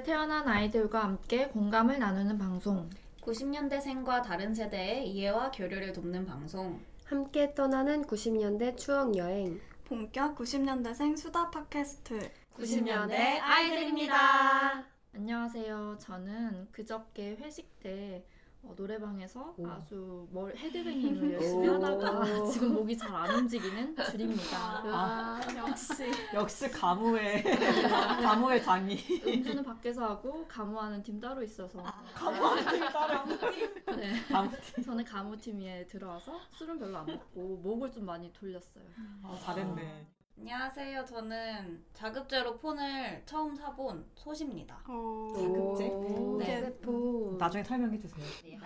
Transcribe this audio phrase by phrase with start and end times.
[0.00, 2.88] 90년대 태어난 아이들과 함께 공감을 나누는 방송.
[3.22, 6.80] 90년대생과 다른 세대의 이해와 교류를 돕는 방송.
[7.04, 9.60] 함께 떠나는 90년대 추억 여행.
[9.84, 14.84] 본격 90년대생 수다 팟캐스트 90년대 아이들입니다.
[15.14, 15.98] 안녕하세요.
[16.00, 18.24] 저는 그저께 회식 때
[18.62, 19.66] 어, 노래방에서 오.
[19.66, 21.74] 아주 뭘 헤드뱅잉을 열심히 오.
[21.74, 24.56] 하다가 지금 목이 잘 안 움직이는 줄입니다.
[24.84, 28.96] 아, 역시 역시 가무의 가무의 장이
[29.26, 31.82] 음주는 밖에서 하고 가무하는 팀 따로 있어서
[32.14, 33.24] 가무한테 따라
[33.96, 34.22] 네.
[34.28, 34.50] 가무
[34.84, 38.84] 저는 가무팀에 들어와서 술은 별로 안 먹고 목을 좀 많이 돌렸어요.
[39.22, 40.06] 아, 잘했네.
[40.38, 41.04] 안녕하세요.
[41.04, 44.80] 저는 자급제로 폰을 처음 사본 소시입니다.
[44.88, 45.32] 어...
[45.36, 45.88] 자급제?
[45.88, 46.60] 오, 네.
[46.62, 47.36] 세포.
[47.38, 48.24] 나중에 설명해 주세요.
[48.44, 48.58] 네.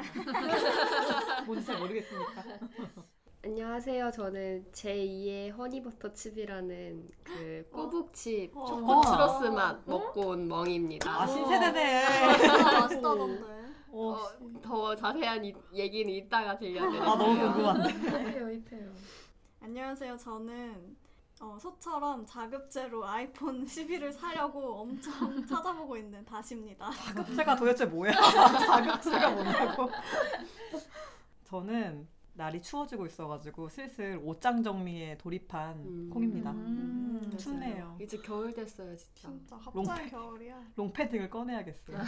[1.46, 2.44] 뭔지 잘 모르겠으니까.
[3.44, 4.10] 안녕하세요.
[4.12, 8.64] 저는 제2의 허니버터 칩이라는 그 꼬북칩 어.
[8.66, 11.10] 초코 추러스 맛 먹고 온 멍입니다.
[11.22, 12.04] 아 신세대네.
[12.80, 13.42] 맛있다던데
[13.90, 14.18] 어, 어,
[14.62, 17.02] 더 자세한 이, 얘기는 이따가 들려드릴게요.
[17.02, 17.92] 아 너무 궁금한데.
[17.92, 18.92] 힙해요, 힙해요.
[19.60, 20.96] 안녕하세요 저는
[21.40, 25.12] 어, 소처럼 자급제로 아이폰 11을 사려고 엄청
[25.46, 28.12] 찾아보고 있는 다시입니다 자급제가 도대체 뭐야?
[28.66, 29.90] 자급제가 뭐냐고.
[31.44, 36.10] 저는 날이 추워지고 있어가지고 슬슬 옷장 정리에 돌입한 음.
[36.12, 36.50] 콩입니다.
[36.50, 37.36] 음, 맞아요.
[37.36, 37.96] 춥네요.
[38.00, 39.28] 이제 겨울 됐어요, 진짜.
[39.28, 41.98] 진짜 롱- 갑자기 겨울이야 롱패딩을 꺼내야겠어요.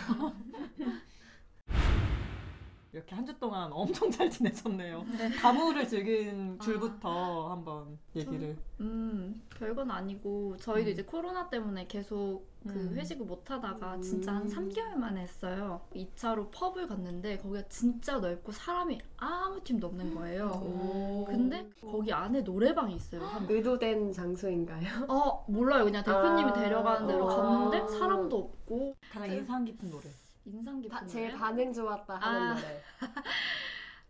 [2.96, 5.04] 이렇게 한 주 동안 엄청 잘 지내셨네요.
[5.40, 8.56] 가무를 즐긴 줄부터 한번 얘기를.
[8.80, 12.94] 음, 별건 아니고 저희도 이제 코로나 때문에 계속 그 음.
[12.96, 14.02] 회식을 못 하다가 음.
[14.02, 15.80] 진짜 한 3개월 만에 했어요.
[15.94, 20.46] 2차로 펍을 갔는데 거기가 진짜 넓고 사람이 아무 팀도 없는 거예요.
[20.64, 21.24] 오.
[21.26, 23.22] 근데 거기 안에 노래방이 있어요.
[23.24, 24.86] 한 의도된 장소인가요?
[25.10, 26.52] 어 몰라요 그냥 대표님이 아.
[26.54, 27.26] 데려가는 어.
[27.26, 30.04] 갔는데 사람도 없고 가장 인상 깊은 노래.
[30.46, 32.54] 인상 깊은 바- 노래 제일 반응 좋았다 하는 아.
[32.54, 32.82] 노래.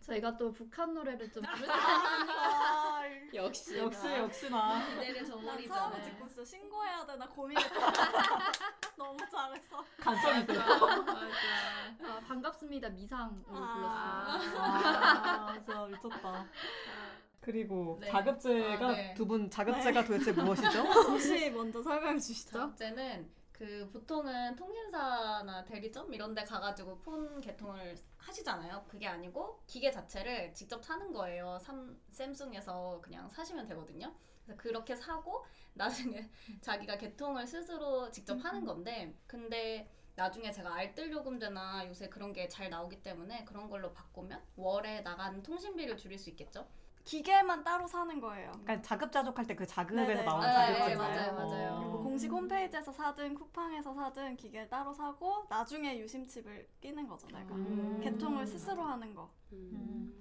[0.06, 1.74] 저희가 또 북한 노래를 좀 부르는
[3.34, 3.76] 역시.
[3.76, 4.86] 역시 역시나.
[4.94, 5.74] 기대를 난 저버리죠.
[5.74, 7.74] 처음에 듣고 진짜 신고해야 되나 고민했다
[8.96, 11.36] 너무 잘했어 있어요.
[12.04, 14.38] 아, 반갑습니다 미상으로 아.
[14.38, 14.60] 불렀어요.
[14.62, 16.46] 아, 진짜 미쳤다.
[17.40, 18.08] 그리고 네.
[18.08, 19.14] 자급제가 아, 네.
[19.14, 20.82] 두분 자급제가 도대체 무엇이죠?
[21.10, 28.84] 혹시 먼저 설명해 주시죠 자급제는 그 보통은 통신사나 대리점 이런 데 가가지고 폰 개통을 하시잖아요.
[28.86, 31.58] 그게 아니고 기계 자체를 직접 사는 거예요.
[31.60, 34.14] 삼, 샘숭에서 그냥 사시면 되거든요.
[34.44, 35.44] 그래서 그렇게 사고
[35.74, 36.30] 나중에
[36.60, 42.68] 자기가 개통을 스스로 직접 하는 건데 근데 나중에 제가 알뜰 요금제나 요새 그런 게 잘
[42.70, 46.66] 나오기 때문에 그런 걸로 바꾸면 월에 나가는 통신비를 줄일 수 있겠죠.
[47.06, 50.24] 기계만 따로 사는 거예요 그러니까 자급자족할 때 그 자급에서 네네.
[50.24, 50.98] 나오는 네, 자급제인가요?
[50.98, 51.72] 맞아요, 맞아요.
[51.72, 51.78] 어.
[51.80, 57.98] 그리고 공식 홈페이지에서 사든 쿠팡에서 사든 기계 따로 사고 나중에 유심칩을 끼는 거죠 내가 음.
[58.02, 59.30] 개통을 스스로 하는 거.
[59.52, 60.12] 음.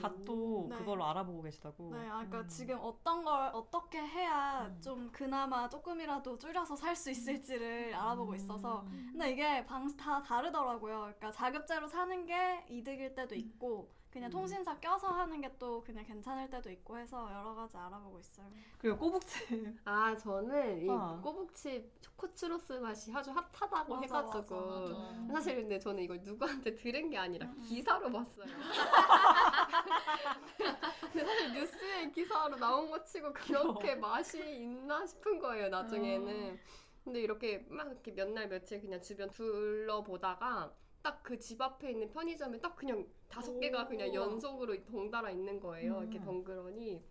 [0.00, 0.76] 다또 네.
[0.76, 1.90] 그걸로 알아보고 계시다고.
[1.94, 2.48] 네, 아, 그러니까 음.
[2.48, 4.80] 지금 어떤 걸 어떻게 해야 음.
[4.80, 8.82] 좀 그나마 조금이라도 줄여서 살 수 있을지를 알아보고 있어서.
[8.88, 9.08] 음.
[9.12, 11.00] 근데 이게 방 다 다르더라고요.
[11.00, 13.90] 그러니까 자급제로 사는 게 이득일 때도 있고.
[14.14, 14.32] 그냥 음.
[14.32, 18.46] 통신사 껴서 하는 게 또 그냥 괜찮을 때도 있고 해서 여러 가지 알아보고 있어요.
[18.78, 21.20] 그리고 꼬북집 아 저는 이 어.
[21.22, 25.32] 꼬북칩 초코 추러스 맛이 아주 핫하다고 맞아, 해가지고 맞아, 맞아.
[25.32, 28.46] 사실 근데 저는 이걸 누구한테 들은 게 아니라 기사로 봤어요.
[31.12, 36.58] 근데 사실 뉴스에 기사로 나온 거 치고 그렇게 맛이 있나 싶은 거예요 나중에는.
[37.04, 40.72] 근데 이렇게 막 이렇게 몇 날 며칠 그냥 주변 둘러보다가
[41.04, 44.14] 딱 그 집 앞에 있는 편의점에 딱 그냥 다섯 개가 그냥 오.
[44.14, 46.00] 연속으로 덩달아 있는 거예요.
[46.02, 46.24] 이렇게 음.
[46.24, 47.04] 덩그러니.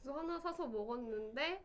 [0.00, 1.62] 그래서 하나 사서 먹었는데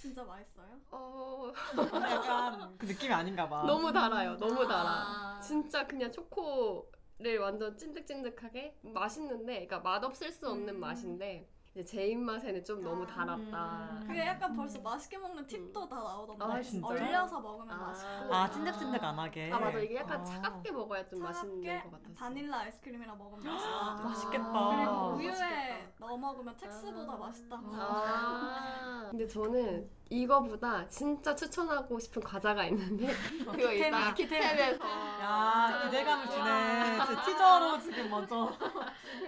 [0.00, 0.80] 진짜 맛있어요?
[0.90, 3.62] 어 약간 그 느낌이 아닌가 봐.
[3.64, 4.36] 너무 달아요.
[4.36, 4.90] 너무 달아.
[5.36, 5.40] 아.
[5.40, 10.80] 진짜 그냥 초코를 완전 찐득찐득하게 맛있는데, 그러니까 맛 없을 수 없는 음.
[10.80, 13.06] 맛인데 이 제제 입맛에는 좀 너무 아.
[13.06, 13.90] 달았다.
[13.92, 14.04] 음.
[14.04, 16.44] 그게 약간 벌써 맛있게 먹는 팁도 다 나오던데.
[16.44, 16.60] 아?
[16.82, 17.76] 얼려서 먹으면 아.
[17.86, 18.34] 맛있고.
[18.34, 19.52] 아 찐득찐득 안 하게.
[19.52, 20.24] 아 맞아 이게 약간 아.
[20.24, 22.14] 차갑게 먹어야 좀 맛있는 차갑게 것 같았어.
[22.14, 23.78] 바닐라 아이스크림이랑 먹으면 맛있어.
[23.78, 24.42] 아, 맛있겠다.
[24.52, 25.94] 그리고 아, 우유에 맛있겠다.
[26.00, 27.70] 넣어 먹으면 텍스보다 맛있다고.
[27.72, 33.06] 아 근데 저는 이거보다 진짜 추천하고 싶은 과자가 있는데
[33.46, 36.98] 그거 이따 키템에서 야 기대감을 주네.
[37.06, 38.50] 제 티저로 지금 먼저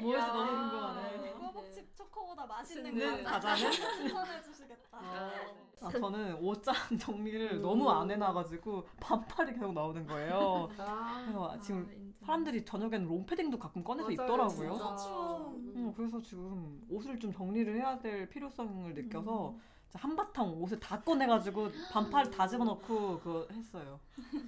[0.01, 1.32] 뭐일지 너무 궁금하네.
[1.63, 3.71] 꼬북칩 초코보다 맛있는 있는 과자 과자는?
[3.73, 4.99] 추천해 주시겠다.
[4.99, 7.63] 아, 저는 옷장 정리를 음.
[7.63, 10.69] 너무 안 해놔가지고 반팔이 계속 나오는 거예요.
[10.79, 12.27] 아, 그래서 지금 아.
[12.27, 14.73] 사람들이 저녁에는 롱패딩도 가끔 꺼내서 맞아요, 입더라고요.
[14.73, 14.97] 진짜.
[14.97, 15.49] 추워.
[15.75, 19.57] 음, 그래서 지금 옷을 좀 정리를 해야 될 필요성을 느껴서
[19.95, 23.99] 한바탕 옷을 다 꺼내가지고 반팔 다 집어넣고 그거 했어요.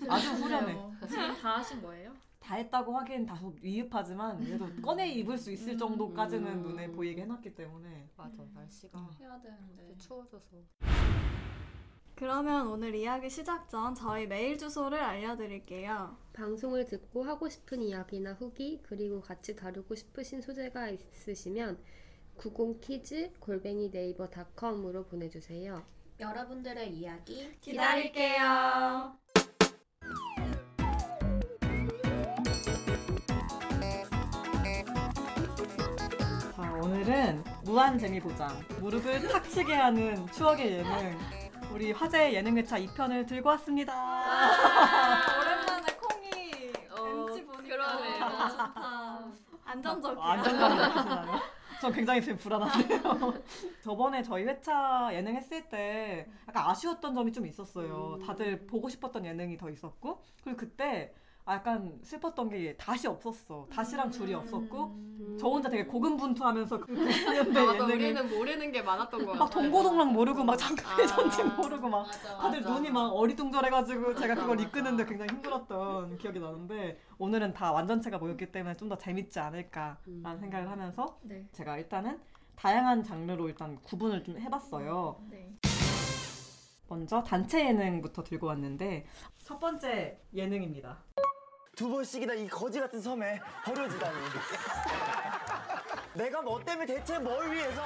[0.08, 0.74] 아주 후련해.
[1.08, 2.12] 지금 다 하신 거예요?
[2.44, 8.10] 다 했다고 하기엔 다소 미흡하지만 그래도 꺼내 입을 수 있을 정도까지는 눈에 보이게 해놨기 때문에
[8.16, 9.96] 맞아 날씨가 해야 되는데.
[9.96, 10.42] 추워져서
[12.14, 16.16] 그러면 오늘 이야기 시작 전 저희 메일 주소를 알려드릴게요.
[16.34, 21.78] 방송을 듣고 하고 싶은 이야기나 후기 그리고 같이 다루고 싶으신 소재가 있으시면
[22.36, 25.82] 90키즈 골뱅이 네이버 닷컴으로 보내주세요.
[26.20, 29.18] 여러분들의 이야기 기다릴게요.
[36.84, 38.46] 오늘은 무한 재미 보장
[38.78, 41.18] 무릎을 탁 치게 하는 추억의 예능
[41.72, 43.94] 우리 화제 예능 회차 2편을 들고 왔습니다.
[45.40, 48.18] 오랜만에 콩이 어, MC 보니까 그러네.
[48.18, 49.24] 너무 좋다.
[49.64, 50.22] 안정적이야.
[50.24, 51.40] 안정감이 느껴지나요?
[51.80, 53.00] 전 굉장히 지금 불안한데요.
[53.82, 58.18] 저번에 저희 회차 예능 했을 때 약간 아쉬웠던 점이 좀 있었어요.
[58.26, 61.14] 다들 보고 싶었던 예능이 더 있었고 그리고 그때
[61.46, 63.66] 약간 슬펐던 게 다시 없었어.
[63.70, 65.04] 다시랑 줄이 없었고
[65.38, 69.50] 저 혼자 되게 고군분투하면서 그 90년대 아, 맞아 우리는 모르는 게 많았던 거 같아 막
[69.50, 71.06] 동고동락 모르고 막 장르의 아.
[71.06, 72.36] 전쟁 모르고 막 맞아.
[72.38, 72.72] 다들 맞아.
[72.74, 74.68] 눈이 막 어리둥절해가지고 제가 그걸 맞아.
[74.68, 80.36] 이끄는데 굉장히 힘들었던 기억이 나는데 오늘은 다 완전체가 모였기 때문에 좀 더 재밌지 않을까라는 음.
[80.40, 81.46] 생각을 하면서 네.
[81.52, 82.20] 제가 일단은
[82.56, 85.20] 다양한 장르로 일단 구분을 좀 해봤어요.
[85.30, 85.50] 네.
[86.88, 89.06] 먼저 단체 예능부터 들고 왔는데
[89.42, 90.98] 첫 번째 예능입니다.
[91.74, 94.16] 두 번씩이나 이 거지 같은 섬에 버려지다니.
[96.14, 97.82] 내가 뭐 때문에 대체 뭘 위해서?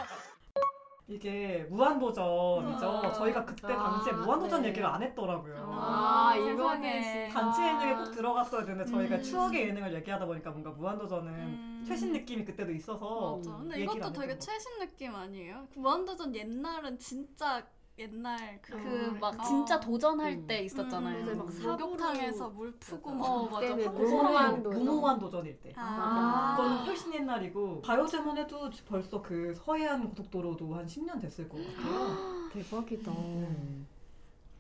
[1.11, 2.87] 이게 무한도전이죠.
[2.87, 3.13] 아.
[3.13, 4.69] 저희가 그때 아, 당시에 무한도전 네.
[4.69, 5.67] 얘기를 안 했더라고요.
[5.73, 6.53] 아, 세상에.
[6.53, 9.23] 이거는 단체 예능에 꼭 들어갔어야 되는데 저희가 음.
[9.23, 11.85] 추억의 예능을 얘기하다 보니까 뭔가 무한도전은 음.
[11.89, 13.57] 최신 느낌이 그때도 있어서 맞아.
[13.57, 15.67] 근데 얘기를 이것도 안 되게 최신 느낌 아니에요?
[15.73, 17.67] 그 무한도전 옛날은 진짜
[17.99, 19.43] 옛날 그, 그막 어.
[19.43, 20.47] 진짜 도전할 음.
[20.47, 21.19] 때 있었잖아요.
[21.19, 21.37] 음, 맞아요.
[21.37, 23.61] 막 목욕탕에서 물 푸고 막 어, 맞아.
[23.61, 24.85] 그때는 하고 무모한 그거는 도전.
[24.85, 25.73] 무모한 도전일 때.
[25.77, 26.55] 아.
[26.57, 32.49] 그거는 훨씬 옛날이고 가요제만 해도 벌써 그 서해안 고속도로도 한 10년 됐을 것 같아요.
[32.53, 33.11] 대박이다.
[33.11, 33.87] 음.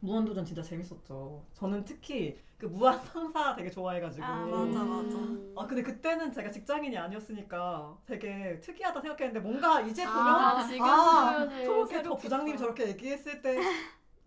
[0.00, 1.44] 무한도전 진짜 재밌었죠.
[1.54, 4.24] 저는 특히 그 무한 상사 되게 좋아해가지고.
[4.26, 5.18] 아, 맞아, 맞아.
[5.56, 11.48] 아, 근데 그때는 제가 직장인이 아니었으니까 되게 특이하다 생각했는데 뭔가 이제 보면 아, 지금 아,
[11.48, 12.16] 저렇게 저.
[12.16, 13.58] 부장님이 저렇게 얘기했을 때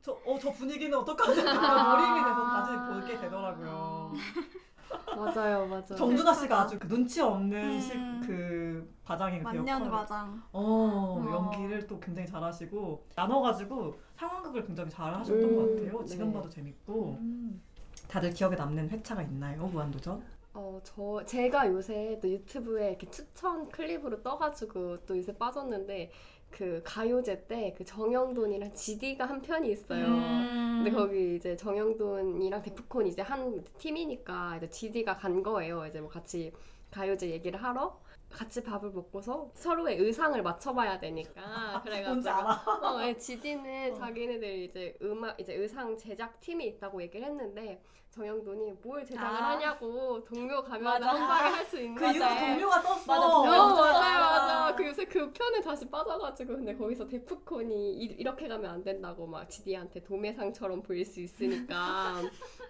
[0.02, 1.40] 저, 어, 저 분위기는 어떡하지?
[1.42, 1.52] 약간
[1.92, 4.14] 몰입이 돼서 다시 보게 되더라고요.
[5.16, 5.96] 맞아요, 맞아요.
[5.96, 7.80] 정준하 씨가 아주 그 눈치 없는 음.
[7.80, 7.94] 시,
[8.26, 10.44] 그 과장의 그 만년 역할을 과장.
[10.52, 11.32] 어, 어.
[11.32, 16.06] 연기를 또 굉장히 잘하시고 나눠가지고 상황극을 굉장히 잘하셨던 음, 것 같아요.
[16.06, 16.34] 지금 네.
[16.34, 17.62] 봐도 재밌고 음.
[18.08, 19.66] 다들 기억에 남는 회차가 있나요?
[19.68, 20.22] 무한도전?
[20.54, 26.12] 어, 저 제가 요새 또 유튜브에 이렇게 추천 클립으로 떠가지고 또 요새 빠졌는데
[26.52, 30.06] 그 가요제 때 그 정영돈이랑 지디가 한 편이 있어요.
[30.06, 30.82] 음.
[30.84, 35.86] 근데 거기 이제 정영돈이랑 데프콘 이제 한 팀이니까 이제 지디가 간 거예요.
[35.88, 36.52] 이제 뭐 같이
[36.92, 38.00] 가요제 얘기를 하러
[38.32, 42.64] 같이 밥을 먹고서 서로의 의상을 맞춰봐야 되니까 그래가지고 뭔지 알아.
[42.82, 47.82] 어, 예, 지디는 자기네들 이제 음악 이제 의상 제작 팀이 있다고 얘기를 했는데
[48.12, 49.50] 정영돈이 뭘 제작을 아.
[49.52, 51.08] 하냐고 동료 가면 맞아.
[51.08, 53.06] 한 방에 할 수 있는 그 이후로 동료가 떴어.
[53.08, 54.76] 맞아, 어, 동료 맞아요, 맞아.
[54.76, 59.26] 그 요새 그 편에 다시 빠져가지고 근데 거기서 데프콘이 이, 이 렇게 가면 안 된다고
[59.26, 62.16] 막 지디한테 도매상처럼 보일 수 있으니까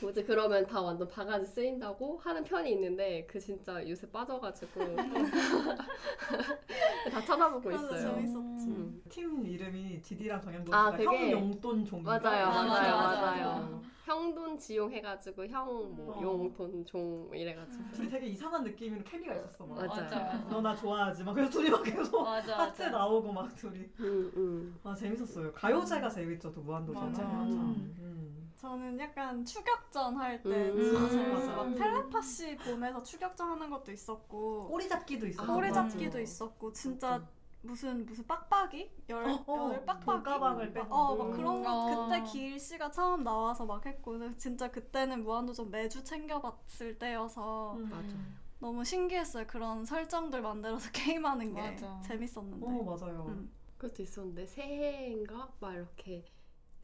[0.00, 4.80] 뭐지 그러면 다 완전 바가지 쓰인다고 하는 편이 있는데 그 진짜 요새 빠져가지고
[7.10, 8.14] 다 찾아보고 있어요.
[8.14, 8.66] 재밌었지.
[8.68, 9.02] 음.
[9.08, 12.02] 팀 이름이 지디랑 정현돈 아, 그게- 형용돈 종.
[12.02, 13.82] 맞아요, 맞아, 맞아요, 맞아, 맞아요.
[14.04, 16.22] 형돈 지용 해가지고 형뭐 어.
[16.22, 19.66] 용돈 종 이래가지고 둘이 되게 이상한 느낌으로 케미가 있었어.
[19.66, 19.76] 막.
[19.78, 19.88] 맞아요.
[20.02, 20.34] 맞아.
[20.48, 21.24] 너나 좋아하지?
[21.24, 22.58] 막 그래서 둘이 막 계속 맞아.
[22.58, 22.96] 하트 맞아.
[22.98, 23.78] 나오고 막 둘이.
[24.00, 24.78] 음, 음.
[24.84, 25.52] 아 재밌었어요.
[25.52, 27.04] 가요제가 재밌죠, 또 무한도전.
[27.10, 27.56] 맞아, 맞아.
[27.56, 28.35] 음.
[28.56, 30.80] 저는 약간 추격전 할 때 음.
[30.82, 31.46] 진짜 재밌어.
[31.46, 31.56] 맞아.
[31.56, 35.52] 막 텔레파시 보내서 추격전 하는 것도 있었고 꼬리 잡기도 있었고.
[35.52, 35.72] 꼬리.
[35.72, 37.22] 잡기도 있었고 진짜
[37.62, 40.94] 무슨 무슨 빡빡이 열, 어, 어, 열 빡빡이 돈가방을 빼고.
[40.94, 42.06] 어, 막 그런 거 어.
[42.08, 47.88] 그때 기일 씨가 처음 나와서 막 했고 근데 진짜 그때는 무한도전 매주 챙겨봤을 때여서 음.
[47.90, 48.16] 맞아.
[48.58, 49.46] 너무 신기했어요.
[49.46, 52.00] 그런 설정들 만들어서 게임하는 게 맞아.
[52.06, 52.66] 재밌었는데.
[52.66, 53.26] 어 맞아요.
[53.28, 53.50] 음.
[53.76, 56.24] 그것도 있었는데 새해인가 막 이렇게?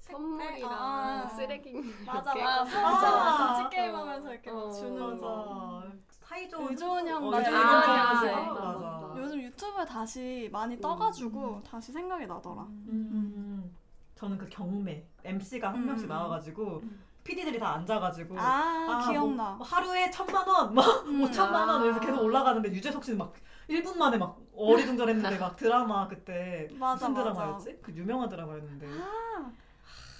[0.03, 1.29] 선물이랑 아.
[1.29, 1.73] 쓰레기
[2.05, 3.45] 맞아 이렇게 맞아 맞아, 맞아 맞아.
[3.45, 5.83] 맞아 게임 하면서 이렇게 막 어, 주는 거.
[5.85, 5.93] 맞아.
[6.23, 7.71] 사이좋은 의존 형 어, 맞아, 의존 형.
[7.71, 8.53] 맞아.
[8.53, 8.79] 맞아.
[8.79, 9.15] 맞아.
[9.17, 12.63] 요즘 유튜브에 다시 많이 떠가지고 다시 생각이 나더라.
[12.63, 13.75] 음.
[14.17, 15.87] 저는 그 경매 MC가 한 음.
[15.87, 16.83] 명씩 나와가지고
[17.25, 19.51] PD들이 다 앉아가지고 아, 기억나.
[19.53, 21.23] 뭐 하루에 천만 원, 막 음.
[21.23, 22.01] 오천만 원 아.
[22.01, 23.33] 계속 올라가는데 유재석 씨는 막
[23.69, 27.33] 1분 만에 막 어리둥절했는데 막 드라마 그때 맞아, 무슨 맞아.
[27.33, 27.79] 드라마였지?
[27.81, 29.51] 그 유명한 드라마였는데 아,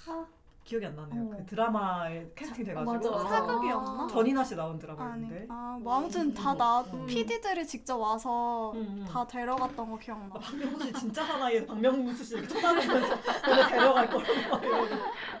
[0.05, 0.42] 好。
[0.73, 1.21] 기억이 안 나네요.
[1.23, 1.29] 어.
[1.37, 3.29] 그 드라마에 캐스팅 돼가지고 맞아.
[3.29, 4.07] 사극이었나?
[4.07, 7.05] 전인아 씨 나온 드라마였는데 아, 뭐 아무튼 다 나, 음.
[7.05, 9.05] PD들이 직접 와서 음, 음.
[9.07, 10.33] 다 데려갔던 거 기억나.
[10.33, 13.13] 아, 박명수 씨 진짜 사나이에 박명수 씨 이렇게 쳐다보면서
[13.51, 14.87] 오늘 데려갈 거라고 이러고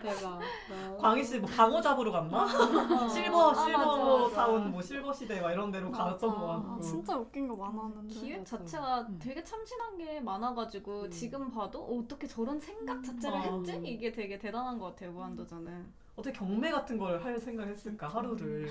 [0.03, 0.39] 대박.
[0.39, 0.97] 아.
[0.99, 2.47] 광희 씨뭐 방어 잡으러 갔나?
[3.09, 4.35] 실버 아, 실버 맞아, 맞아.
[4.35, 8.13] 타운 뭐 실버 시대 막 이런 데로 갔던 거 아, 같고 진짜 웃긴 거 많았는데.
[8.13, 8.57] 기획 맞아.
[8.57, 9.19] 자체가 음.
[9.19, 11.09] 되게 참신한 게 많아가지고 음.
[11.09, 13.59] 지금 봐도 어, 어떻게 저런 생각 자체를 음.
[13.65, 13.81] 했지?
[13.83, 15.85] 이게 되게 대단한 것 같아요 무한도전은.
[16.15, 18.69] 어떻게 경매 같은 걸 할 생각했을까 하루를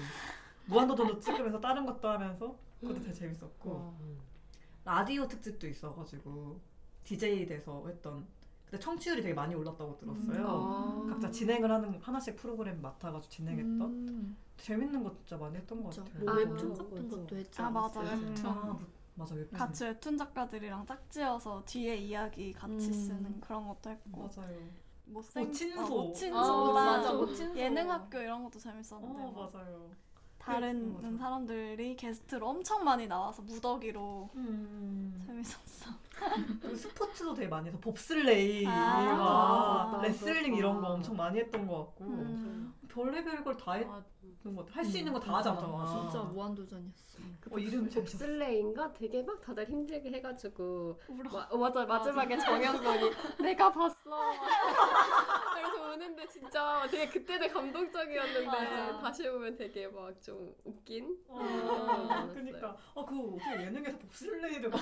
[0.67, 3.95] 무한도전도 찍으면서 다른 것도 하면서 그것도 되게 재밌었고
[4.85, 6.61] 라디오 특집도 있어가지고
[7.05, 8.27] DJ 돼서 했던
[8.65, 10.47] 근데 청취율이 되게 많이 올랐다고 들었어요.
[10.49, 11.07] 아.
[11.11, 16.25] 각자 진행을 하는 하나씩 프로그램 맡아가지고 진행했던 음, 재밌는 거 진짜 많이 했던 것 같아요.
[16.25, 17.09] 뭐 아, 웹툰 맞아, 같은.
[17.11, 18.01] 것도 했지 아, 맞아.
[18.01, 18.47] 웹툰.
[18.47, 18.81] 아, 뭐-
[19.15, 19.59] 맞아 웹툰.
[19.59, 22.93] 같이 웹툰 작가들이랑 짝지어서 뒤에 이야기 같이 음.
[22.93, 24.57] 쓰는 그런 것도 했고 맞아요.
[25.05, 25.81] 못생 모친소.
[25.81, 27.13] 어, 모친소 아, 맞아 맞아.
[27.15, 27.59] 모친소.
[27.59, 29.91] 예능학교 이런 것도 재밌었는데 어막 맞아요.
[30.45, 31.17] 다른 맞아.
[31.17, 35.23] 사람들이 게스트로 엄청 많이 나와서 무더기로 음.
[35.27, 35.91] 재밌었어.
[36.61, 38.71] 그리고 스포츠도 되게 많이 해서 봅슬레이, 아,
[39.19, 40.03] 와, 맞아, 맞아.
[40.09, 40.55] 레슬링.
[40.57, 42.75] 이런 거 엄청 많이 했던 것 같고 음.
[42.89, 44.79] 별의별 걸 다 했던 것 같아.
[44.79, 45.87] 할수 있는 거다 맞아, 하잖아.
[45.87, 47.19] 진짜 무한도전이었어.
[47.51, 48.19] 어, 이름 재밌었어.
[48.19, 50.99] 봅슬레인가 되게 막 다들 힘들게 해가지고.
[51.33, 53.95] 마, 어, 맞아 마지막에 정영돈이 내가 봤어
[55.55, 58.99] 그래서 우는데 진짜 되게 그때는 감동적이었는데 맞아.
[58.99, 62.35] 다시 보면 되게 막 좀 웃긴 어, 많았어요.
[62.35, 62.69] 그니까.
[62.95, 64.81] 아, 그거 어떻게 예능에서 봅슬레이를 막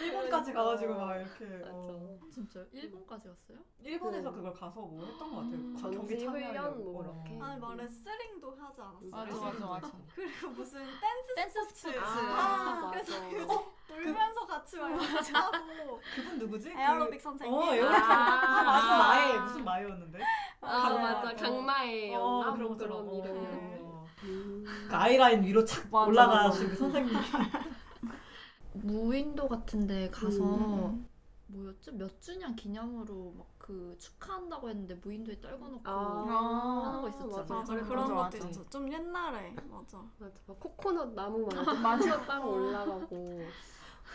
[0.00, 1.62] 일본까지 가가지고 막 이렇게.
[1.66, 2.18] 어.
[2.32, 3.58] 진짜 일본까지 갔어요?
[3.82, 5.54] 일본에서 그걸 가서 뭐 했던 것 같아요.
[5.54, 5.76] 음.
[5.80, 6.92] 가- 경기 참여하려고.
[6.92, 7.22] 뭐 어.
[7.24, 7.38] 그렇게.
[7.44, 9.06] 아니 막 레슬링도 하지 않았어.
[9.10, 9.92] 맞아 맞아 맞아.
[10.14, 11.80] 그리고 무슨 댄스, 댄스 스포츠.
[11.92, 11.98] 스포츠.
[12.00, 13.28] 아, 그래서 맞아.
[13.36, 16.70] 그거 놀면서 같이 막 이렇게 하고 그분 누구지?
[16.70, 17.54] 에어로빅 선생님.
[17.54, 18.02] 어, 에어로빅.
[18.10, 18.98] 아, 무슨 아.
[18.98, 20.18] 마에 무슨 마였는데?
[20.60, 21.34] 아 강- 맞아 어.
[21.34, 23.14] 강마에였나 어, 뭐 그런 그런 것처럼.
[23.14, 24.06] 이름이었는데 어.
[24.24, 24.64] 음.
[24.88, 27.14] 그 아이라인 위로 착 맞아, 올라가신 그 선생님.
[28.72, 31.06] 무인도 같은데 가서 음.
[31.46, 31.92] 뭐였지?
[31.92, 37.36] 몇 주년 기념으로 막 그 축하한다고 했는데 무인도에 떨궈놓고 아, 하는 거 있었잖아.
[37.60, 37.74] 맞아.
[37.74, 38.38] 맞아 그런 맞아, 것도 맞아.
[38.38, 38.68] 있었어.
[38.68, 39.98] 좀 옛날에 맞아.
[40.18, 41.46] 맞아 막 코코넛 나무
[41.80, 43.40] 맞아 땅 올라가고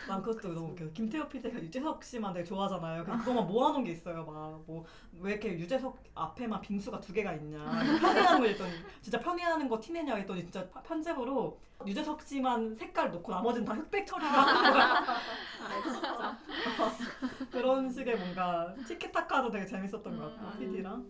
[0.08, 0.84] 난 그것도 너무 웃겨.
[0.92, 3.04] 김태호 PD가 유재석 씨만 되게 좋아하잖아요.
[3.04, 4.24] 그거만 모아놓은 게 있어요.
[4.24, 4.84] 막 뭐
[5.20, 7.58] 왜 이렇게 유재석 앞에만 빙수가 두 개가 있냐.
[8.00, 13.32] 편애하는 걸 했더니 진짜 편애하는 거 티내냐 했더니 진짜 파- 편집으로 유재석 씨만 색깔 놓고
[13.32, 14.84] 나머지는 다 흑백 처리를 하는 거야.
[14.94, 16.38] 아 진짜
[17.50, 20.58] 그런 식의 뭔가 티키타카도 되게 재밌었던 것 같고 음.
[20.58, 21.06] PD랑.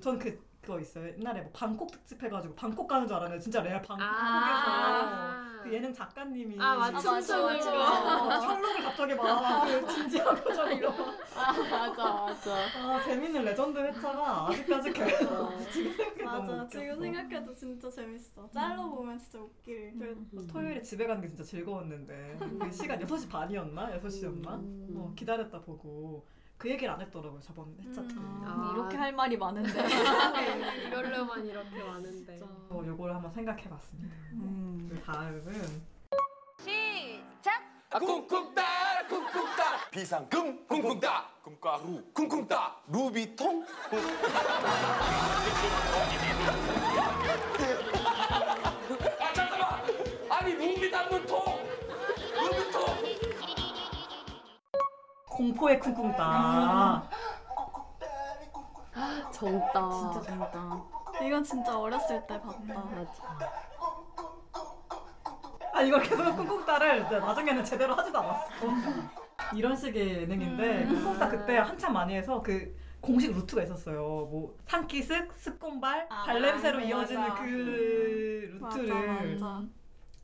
[0.00, 1.08] 전 그 그거 있어요.
[1.08, 5.60] 옛날에 뭐 방콕 특집 해가지고 방콕 가는 줄 알았는데 진짜 레알 방콕에서 아.
[5.62, 8.36] 그 예능 작가님이 아, 맞아, 맞아, 맞아.
[8.36, 10.90] 어, 셜록을 갑자기 막그 진지한 표정으로
[11.34, 12.54] 아 맞아 맞아.
[12.76, 15.58] 아 재밌는 레전드 회차가 아직까지 계속 어.
[15.72, 16.66] 지금 생각해도 맞아.
[16.68, 18.50] 지금 생각해도 진짜 재밌어.
[18.50, 19.94] 짤로 보면 진짜 웃길.
[19.98, 23.98] 그 토요일에 집에 가는 게 진짜 즐거웠는데 그 시간 6시 반이었나?
[24.02, 24.46] 6시였나?
[24.58, 24.94] 음.
[24.98, 26.26] 어, 기다렸다 보고
[26.58, 28.42] 그 얘기를 안 했더라고요 저번 회차 때 음.
[28.44, 28.72] 아.
[28.74, 29.70] 이렇게 할 말이 많은데.
[30.88, 32.40] 이걸로만 이렇게 많은데.
[32.68, 34.16] 어, 요걸 한번 생각해봤습니다.
[34.88, 35.98] 그 다음은
[37.90, 38.62] 아, 쿵쿵 따
[39.08, 39.88] 쿵쿵 따.
[39.90, 41.26] 비상금 쿵쿵 따.
[41.42, 42.02] 금가루.
[42.12, 42.76] 쿵쿵 따.
[42.88, 43.64] 루비통?
[49.20, 49.82] 아 잠깐만!
[50.28, 51.47] 아니 루비 담는 통
[55.42, 57.08] 공포의 쿵쿵따
[59.32, 60.84] 정다 진짜 재밌다.
[61.22, 62.74] 이건 진짜 어렸을 때 봤다.
[62.74, 63.52] 맞아
[65.74, 68.48] 아 이걸 계속 쿵쿵따를 나중에는 제대로 하지도 않았어
[69.54, 71.04] 이런 식의 예능인데 음.
[71.04, 76.88] 쿵쿵따 그때 한참 많이 해서 그 공식 루트가 있었어요 뭐 산기슭, 슭곰발, 아, 발냄새로 맞아,
[76.88, 77.34] 이어지는 맞아.
[77.44, 79.62] 그 맞아, 루트를 맞아.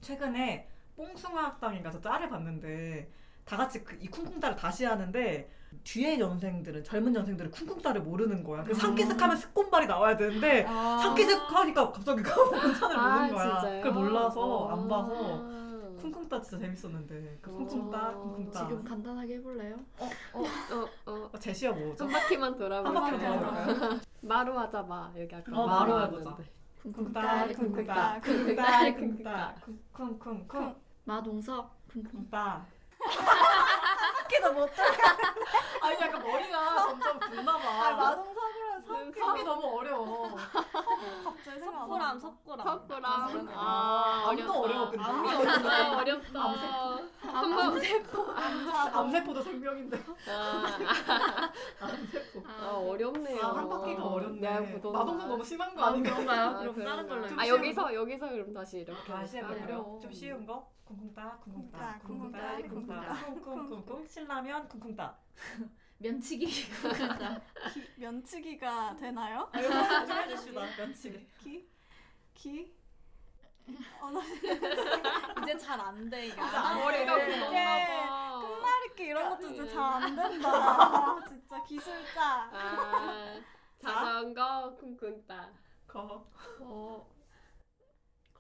[0.00, 3.08] 최근에 뽕숭아 학당인가에서 짤을 봤는데
[3.44, 5.50] 다 같이 그 이 쿵쿵따를 다시 하는데
[5.82, 8.62] 뒤에 연생들은 젊은 연생들은 쿵쿵따를 모르는 거야.
[8.64, 10.98] 그 산기슭 하면 슭곰발이 나와야 되는데 아.
[11.02, 13.60] 산기슭 하니까 갑자기 그 원산을 아 모르는 거야.
[13.60, 13.82] 진짜요?
[13.82, 14.88] 그걸 몰라서 안 아.
[14.88, 15.54] 봐서
[16.00, 19.76] 쿵쿵따 진짜 재밌었는데 그 쿵쿵따 어, 쿵쿵따 지금 간단하게 해볼래요?
[19.98, 20.44] 어어
[21.06, 21.30] 어.
[21.32, 22.04] 어, 제시어 뭐죠?
[22.04, 23.04] 한 바퀴만 한 돌아볼까요?
[23.04, 24.00] 바퀴만 돌아볼까요?
[24.20, 26.36] 마루 하자 마 여기 아까 어, 마루 해보자.
[26.82, 29.54] 쿵쿵따 쿵쿵따 쿵쿵따, 쿵쿵따 쿵쿵따
[29.92, 30.74] 쿵쿵쿵쿵
[31.04, 32.66] 마동석 쿵쿵 쿵따
[33.10, 35.16] 바퀴도 못 돌아.
[35.82, 37.90] 아니 약간 머리가 점점 붓나 아, 봐.
[37.92, 40.34] 마동석으로 성이 너무 어려워.
[41.24, 42.18] 갑자기 안 석구람 난다.
[42.18, 43.48] 석구람 석구람.
[43.54, 45.04] 아, 암도 어려워 근데.
[45.04, 46.40] 아, 어렵다.
[47.22, 47.82] 한번
[48.92, 50.02] 암세포도 생명인데.
[50.28, 50.62] 아,
[51.80, 52.42] 암세포.
[52.46, 53.42] 아, 어렵네요.
[53.42, 54.40] 아, 한 바퀴가 어렵네.
[54.60, 56.10] 네, 보통- 마동석 너무 심한 거아 아닌가?
[56.12, 56.40] 그런가요?
[56.50, 57.40] 아, 그럼 다른 걸로?
[57.40, 57.48] 아.
[57.48, 59.64] 여기서 여기서 그럼 다시 이렇게 다시 해볼게요.
[59.64, 60.00] 어려워.
[60.00, 60.72] 좀 쉬운 거.
[60.84, 64.06] 쿵쿵따, 쿵쿵따, 쿵쿵따, 쿵쿵따, 쿵쿵따, 쿵쿵따, 쿵쿵쿵.
[64.06, 65.16] 신라면 쿵쿵따.
[65.98, 67.40] 면치기 그거다.
[68.04, 69.48] 기- 면치기가 되나요?
[69.52, 70.60] 아, 이거 좀 해주시다.
[70.76, 71.26] 면치기.
[71.38, 71.68] 키?
[72.34, 72.74] 기?
[74.00, 74.20] 어, 나
[75.42, 77.24] 이제 잘 안 돼 이게 머리가 네.
[77.26, 78.40] 굳었나 봐.
[78.46, 80.50] 끝말잇기 이런 것도 진짜 잘안 된다.
[80.50, 82.50] 아, 진짜 기술자.
[82.52, 83.40] 아,
[83.78, 85.48] 자전거 쿵쿵따.
[85.88, 86.26] 거.
[86.58, 87.06] 거.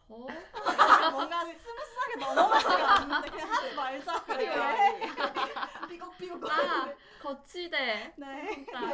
[0.08, 0.26] 거.
[1.10, 4.24] 뭔가 smooth하게 넘어가지가 않는데 그냥 하지 말자.
[4.24, 5.00] 그래.
[5.88, 6.50] 삐걱삐걱.
[6.50, 6.88] 아
[7.22, 8.12] 거치대.
[8.16, 8.66] 네.
[8.72, 8.92] 자, 한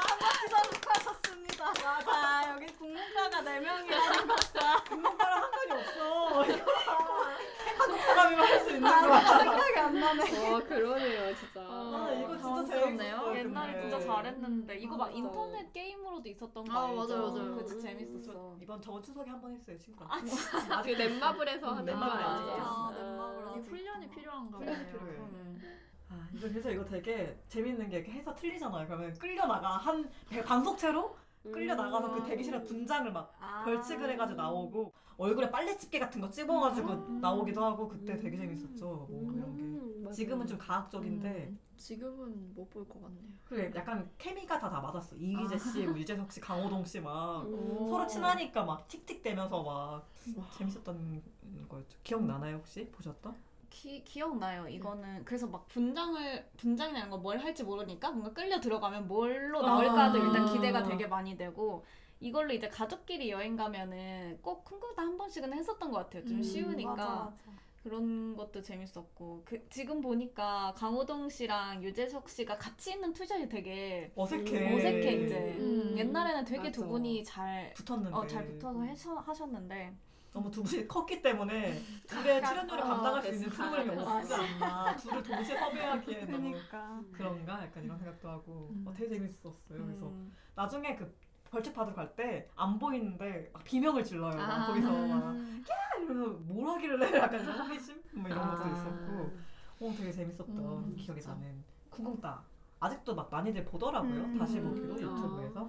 [0.48, 1.72] 번 수고하셨습니다.
[1.74, 6.44] 자, 여기 국문과가 4명이라는 것과 국문과랑 상관이 없어.
[6.46, 6.72] 이거
[7.78, 9.38] 한국 사람이면 할수 있는 아, 거야.
[9.38, 10.48] 생각이 안 나네.
[10.54, 11.60] 어 그러네요 진짜.
[11.60, 12.64] 아, 이거 진짜.
[12.76, 13.36] 재밌었어요.
[13.36, 13.80] 옛날에.
[13.80, 15.16] 진짜 잘했는데 이거 막 맞아.
[15.16, 16.96] 인터넷 게임으로도 있었던 거 아, 알죠?
[16.96, 17.44] 맞아요, 맞아요.
[17.54, 20.12] 그거 진짜 재밌었어 이번 저번 추석에 한 번 했어요 친구랑.
[20.12, 22.36] 아 진짜 그 넷마블에서 하는 넷마블 맞아.
[22.56, 22.62] 있었어.
[22.62, 24.16] 아, 넷마블 이 아직 훈련이 있구나.
[24.20, 24.92] 필요한가 훈련이 보네요.
[24.98, 25.16] 필요해.
[25.18, 25.89] 음.
[26.10, 28.86] 아, 이거 그래서 이거 되게 재밌는 게 이렇게 해서 틀리잖아요.
[28.86, 33.64] 그러면 끌려 나가 한 배- 방속체로 끌려 나가서 그 대기실에 분장을 막 아.
[33.64, 39.06] 벌칙을 해가지고 나오고 얼굴에 빨래 집게 같은 거 찝어가지고 나오기도 하고 그때 되게 재밌었죠.
[39.08, 39.38] 뭐 게.
[39.40, 40.14] 음, 맞아.
[40.16, 43.24] 지금은 좀 가학적인데 음, 지금은 못 볼 것 같네요.
[43.44, 45.16] 그래 약간 케미가 다 다 맞았어.
[45.16, 47.86] 이기재 씨, 뭐 유재석 씨, 강호동 씨막 음.
[47.88, 50.08] 서로 친하니까 막 틱틱대면서 막
[50.58, 51.22] 재밌었던
[51.68, 51.98] 거였죠.
[52.02, 53.34] 기억나나요 혹시 보셨던?
[53.70, 59.62] 기, 기억나요 이거는 그래서 막 분장을 분장이나 이런 거뭘 할지 모르니까 뭔가 끌려 들어가면 뭘로
[59.62, 60.26] 나올까도 아.
[60.26, 61.84] 일단 기대가 되게 많이 되고
[62.20, 66.94] 이걸로 이제 가족끼리 여행 가면은 꼭 쿵쿵다 한 번씩은 했었던 것 같아요 좀 음, 쉬우니까
[66.94, 67.60] 맞아, 맞아.
[67.82, 74.74] 그런 것도 재밌었고 그, 지금 보니까 강호동 씨랑 유재석 씨가 같이 있는 투샷이 되게 어색해.
[74.74, 75.94] 어색해 이제 음.
[75.96, 76.90] 옛날에는 되게 두 맞아.
[76.90, 79.96] 분이 잘 붙었는데 어, 잘 붙어서 해서, 하셨는데
[80.32, 83.48] 너무 두 분이 컸기 때문에 둘의 출연료를 어, 감당할 수 있는.
[83.48, 84.02] 프로그램이.
[84.02, 87.00] 없지 않나 둘을 동시에 섭외하기에 너무 그니까.
[87.12, 88.84] 그런가 약간 이런 생각도 하고 음.
[88.86, 89.54] 어, 되게 재밌었어요
[89.86, 90.32] 그래서 음.
[90.54, 91.12] 나중에 그
[91.50, 94.66] 벌칙 받으러 갈 때 안 보이는데 막 비명을 질러요 막 아.
[94.68, 95.36] 거기서 막
[95.98, 98.54] 이러면서 뭘 하길래 약간 이런 호기심 뭐 이런 아.
[98.54, 99.32] 것도 있었고
[99.80, 101.34] 어 되게 재밌었던 음, 기억이 진짜.
[101.34, 102.44] 나는 쿵쿵따
[102.78, 104.38] 아직도 막 많이들 보더라고요 음.
[104.38, 105.00] 다시 보기로 음.
[105.00, 105.64] 유튜브에서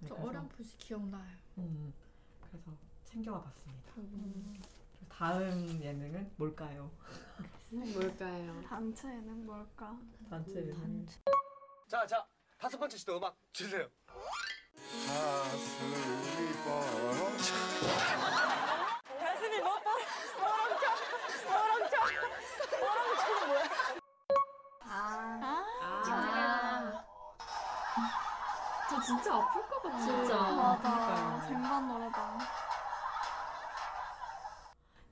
[0.00, 1.24] 네, 저 그래서, 어렴풋이 기억나요.
[1.56, 1.92] 음,
[2.42, 2.70] 그래서
[3.04, 4.62] 챙겨와 봤습니다 음.
[5.08, 6.90] 다음 예능은 뭘까요?
[7.70, 8.62] 뭘까요?
[8.68, 9.96] 단체는 뭘까?
[10.28, 11.06] 단체 예능
[11.86, 12.26] 자, 자,
[12.58, 13.88] 다섯 번째 시도 음악 주세요.
[19.18, 19.74] 가슴이 뻐.
[24.80, 25.64] 아,
[28.90, 29.98] 저 진짜 아플 것 같아.
[29.98, 30.36] 진짜.
[30.36, 31.46] 맞아.
[31.48, 32.38] 쟁반 노래방.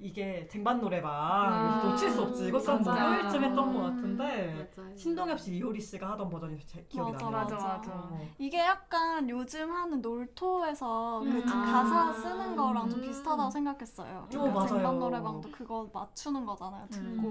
[0.03, 3.09] 이게 쟁반 노래방 아, 놓칠 수 없지 이것도 한 맞아.
[3.09, 4.97] 목요일쯤 했던 것 같은데 맞아요.
[4.97, 7.57] 신동엽 씨, 이효리 씨가 하던 버전이 제 기억이 맞아, 나네요.
[7.57, 7.93] 맞아, 맞아.
[7.93, 8.29] 어.
[8.39, 11.47] 이게 약간 요즘 하는 놀토에서 그 음.
[11.47, 12.13] 가사 아.
[12.13, 13.07] 쓰는 거랑 좀 음.
[13.07, 14.19] 비슷하다고 생각했어요.
[14.19, 14.69] 어, 그러니까 맞아요.
[14.69, 16.87] 쟁반 노래방도 그거 맞추는 거잖아요.
[16.91, 17.29] 듣고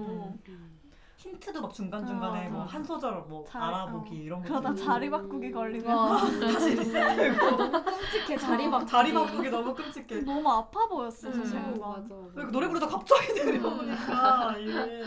[0.48, 0.81] 음.
[1.22, 2.72] 힌트도 막 중간 중간에 아, 뭐 맞아.
[2.74, 4.22] 한 소절 뭐 잘- 알아보기 어.
[4.22, 4.74] 이런 거 그러다.
[4.74, 6.16] 자리 바꾸기 걸리면 와.
[6.52, 10.22] 다시 리셋되고 끔찍해 자리 막 자리 바꾸기 너무 끔찍해.
[10.22, 11.30] 너무 아파 보였어.
[11.30, 11.42] 저 음.
[11.42, 11.80] 어, 쟁반.
[11.80, 12.14] 맞아.
[12.14, 15.02] 왜 이렇게 노래 부르다 갑자기 내려오니까 이게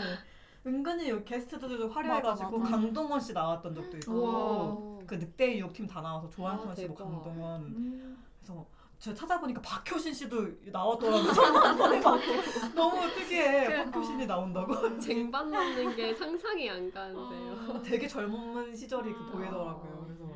[0.65, 2.71] 은근히 여기 게스트들도 화려해가지고 맞아, 맞아.
[2.77, 5.05] 강동원 씨 나왔던 적도 있고 우와.
[5.05, 7.09] 그 늑대 유혹팀 다 나와서 조한선 아, 씨, 뭐 대박.
[7.11, 8.65] 강동원 그래서
[8.99, 11.33] 제가 찾아보니까 박효신 씨도 나왔더라고요.
[11.33, 12.19] 저는 번에 막
[12.73, 13.85] 너무 특이해.
[13.85, 14.73] 박효신이 나온다고.
[14.99, 17.81] 쟁반 넣는 게 상상이 안 가는데요.
[17.83, 20.05] 되게 젊은 시절이 그 보이더라고요.
[20.05, 20.33] 그래서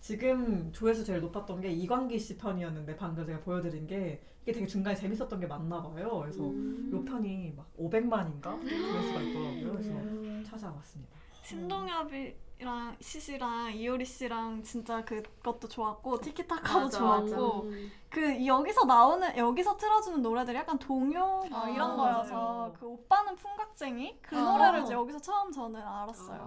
[0.00, 4.94] 지금 조회수 제일 높았던 게 이광기 씨 편이었는데 방금 제가 보여드린 게 이게 되게 중간에
[4.94, 6.20] 재밌었던 게 맞나 봐요.
[6.20, 6.90] 그래서 음.
[6.92, 9.72] 요 편이 막 500만인가 조회수가 있더라고요.
[9.72, 11.16] 그래서 찾아봤습니다.
[11.42, 17.92] 신동엽이 랑 시시랑 이효리 씨랑 진짜 그것도 좋았고 티키타카도 맞아, 좋았고 음.
[18.08, 22.14] 그 여기서 나오는 여기서 틀어주는 노래들이 약간 동요 뭐 아, 이런 맞아요.
[22.16, 24.40] 거여서 그 오빠는 풍각쟁이 그 아.
[24.40, 26.40] 노래를 이제 여기서 처음 저는 알았어요.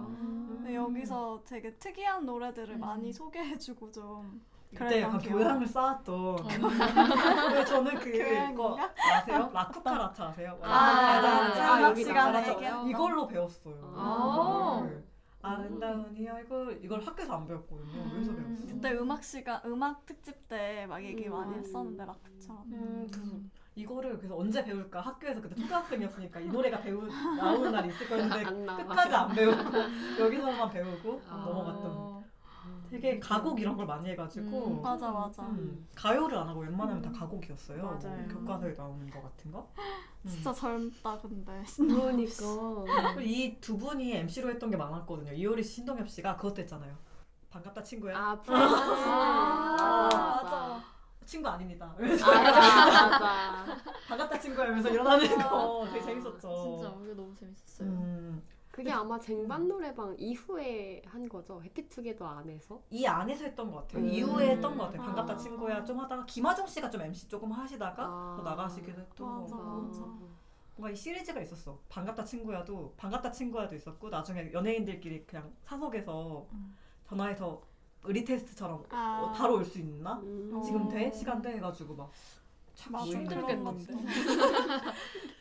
[0.66, 0.72] 아.
[0.72, 2.80] 여기서 되게 특이한 노래들을 음.
[2.80, 4.44] 많이 소개해주고 좀
[4.74, 5.20] 그때 약간.
[5.20, 6.36] 교양을 쌓았던.
[7.66, 8.52] 저는 그 교양인가?
[8.52, 8.78] 이거
[9.14, 9.50] 아세요?
[9.52, 10.58] 라쿠카 라차 아세요?
[10.62, 11.48] 아, 라쿠카라차.
[11.48, 11.76] 맞아.
[11.78, 12.52] 음악 여기 시간에 나가죠.
[12.54, 12.88] 얘기하는 거.
[12.88, 13.74] 이걸로 배웠어요.
[13.96, 14.78] 아.
[14.80, 15.04] 그거를.
[15.06, 15.09] 아
[15.42, 18.14] 름다운 이 얼굴 이걸 학교에서 안 배웠거든요.
[18.14, 18.66] 여기서 배웠어.
[18.66, 21.32] 그때 음악 시간 음악 특집 때 막 얘기 음.
[21.32, 22.62] 많이 했었는데 라프처럼.
[22.72, 28.06] 음, 그 이거를 그래서 언제 배울까 학교에서 그때 초등학생이었으니까 이 노래가 배우 나오는 날이 있을
[28.66, 28.76] 나와.
[28.76, 29.56] 끝까지 안 배우고
[30.20, 31.36] 여기서만 배우고 아.
[31.46, 32.20] 넘어갔던.
[32.90, 35.44] 되게 가곡 이런 걸 많이 해가지고 음, 맞아 맞아.
[35.44, 37.82] 음, 가요를 안 하고 웬만하면 다 가곡이었어요.
[37.84, 38.26] 맞아요.
[38.28, 39.70] 교과서에 나오는 거 같은 거.
[40.24, 40.28] 음.
[40.30, 41.62] 진짜 젊다 근데.
[41.76, 42.84] 그러니까.
[43.22, 45.32] 이 두 분이 MC로 했던 게 많았거든요.
[45.32, 46.94] 이효리 씨, 신동엽 씨가 그것도 했잖아요.
[47.50, 48.16] 반갑다 친구야.
[48.16, 48.50] 아, 아,
[50.10, 50.42] 맞아.
[50.42, 50.84] 맞아.
[51.24, 51.94] 친구 아닙니다.
[51.98, 52.26] 맞아.
[52.30, 53.76] 맞아.
[54.08, 56.38] 반갑다 친구야 하면서 일어나는 거 되게 재밌었죠.
[56.38, 57.88] 진짜 이게 너무 재밌었어요.
[57.88, 61.60] 음, 그게 아마 쟁반 노래방 이후에 한 거죠.
[61.62, 62.80] 해피투게더 안에서.
[62.90, 64.02] 이 안에서 했던 것 같아요.
[64.04, 64.08] 음.
[64.08, 65.02] 이후에 했던 것 같아요.
[65.02, 65.06] 아.
[65.06, 68.34] 반갑다 친구야 좀 하다가 김하정 씨가 좀 MC 조금 하시다가 아.
[68.36, 69.62] 또 나가시기도 했던 맞아, 거.
[69.62, 70.00] 맞아.
[70.76, 71.78] 뭔가 이 시리즈가 있었어.
[71.88, 76.76] 반갑다 친구야도 반갑다 친구야도 있었고 나중에 연예인들끼리 그냥 사석에서 음.
[77.04, 77.60] 전화해서
[78.04, 79.20] 의리 테스트처럼 아.
[79.24, 80.14] 어, 바로 올 수 있나?
[80.20, 80.62] 음.
[80.64, 81.10] 지금 돼?
[81.12, 81.54] 시간 돼?
[81.56, 82.10] 해가지고 막.
[83.62, 83.92] 것 같아.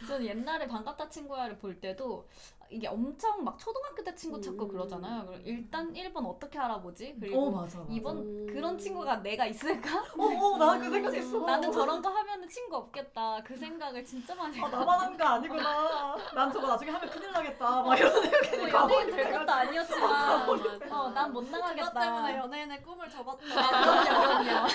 [0.08, 2.28] 저는 옛날에 반갑다 친구야를 볼 때도
[2.72, 4.68] 이게 엄청 막 초등학교 때 친구 찾고 음.
[4.68, 5.26] 그러잖아요.
[5.26, 7.16] 그럼 일단 1번 어떻게 알아보지?
[7.20, 7.80] 그리고 어 맞아.
[7.80, 7.90] 맞아.
[7.90, 8.48] 2번 음.
[8.52, 10.04] 그런 친구가 내가 있을까?
[10.18, 11.40] 어 어 나는 그 생각했어.
[11.46, 13.42] 나는 저런 거 하면은 친구 없겠다.
[13.44, 14.78] 그 생각을 진짜 많이 아 했어.
[14.80, 16.16] 나만 한 거 아니구나.
[16.36, 17.82] 난 저거 나중에 하면 큰일 나겠다.
[17.82, 20.10] 막 이런 생각이 뭐 연예인 될 것도 아니었지만
[20.48, 20.96] 맞아.
[21.02, 22.00] 어, 난못 그것 나가겠다.
[22.00, 23.46] 때문에 연예인의 꿈을 접었다.
[23.46, 24.68] 그럼요, 그럼요.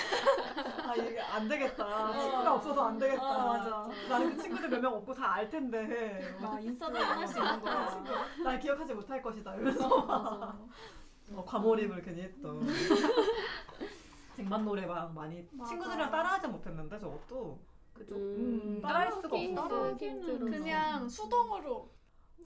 [0.89, 2.19] 아 이게 안 되겠다.
[2.19, 3.23] 친구가 없어서 안 되겠다.
[3.45, 3.89] 어, 맞아.
[4.09, 6.35] 나는 그 친구들 몇 명 없고 다 알 텐데.
[6.41, 7.84] 아, 인싸도 할 수 있는 거야.
[8.43, 9.55] 날 기억하지 못할 것이다.
[9.55, 10.57] 이러면서 맞아.
[11.33, 12.61] 어, 과몰입을 괜히 했던.
[14.35, 15.69] 쟁반 노래방 많이 맞아.
[15.69, 17.59] 친구들이랑 따라하지 못했는데 저것도
[17.93, 18.15] 그죠.
[18.15, 18.81] 음.
[18.81, 19.67] 따라할 수가 따라하기 없어.
[19.69, 20.09] 따라하기.
[20.39, 21.89] 그냥 수동으로.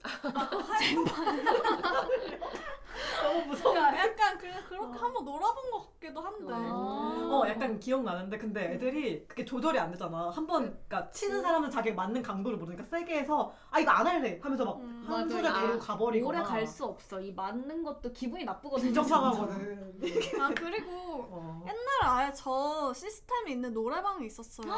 [3.22, 3.74] 너무 무서워.
[3.74, 6.52] 그러니까 약간 그냥 그렇게 한번 놀아본 것 같기도 한데.
[6.52, 10.30] 어, 약간 기억나는데 근데 애들이 그게 조절이 안 되잖아.
[10.30, 14.38] 한 번, 그러니까 치는 사람은 자기 맞는 강도를 모르니까 세게 해서 아 이거 안 할래
[14.42, 15.36] 하면서 막 음, 한 맞아.
[15.36, 17.20] 소절 아, 부르고 가버리고 오래 갈 수 없어.
[17.20, 18.88] 이 맞는 것도 기분이 나쁘거든요.
[18.88, 20.00] 인정상하거든.
[20.40, 20.90] 아 그리고
[21.30, 21.64] 어.
[21.66, 24.70] 옛날에 아예 저 시스템이 있는 노래방이 있었어요.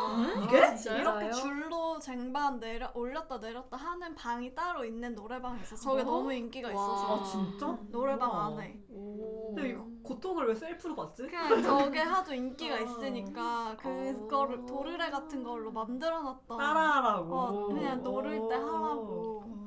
[0.44, 0.58] 이게?
[0.98, 5.76] 이렇게 줄로 쟁반 내려 올렸다 내렸다 하는 방이 따로 있는 노래방이 있어.
[5.76, 7.78] 저게 너무 인기가 있어서 아 진짜?
[8.02, 8.46] 노래방 우와.
[8.46, 8.80] 안에.
[8.88, 11.22] 근데 이거 고통을 왜 self로 받지?
[11.26, 12.78] 그냥 저게 하도 인기가 어.
[12.78, 17.34] 있으니까 그거를 도르래 같은 걸로 만들어놨던 따라하라고.
[17.38, 18.66] 어, 그냥 노를 때 오.
[18.66, 19.62] 하라고 어.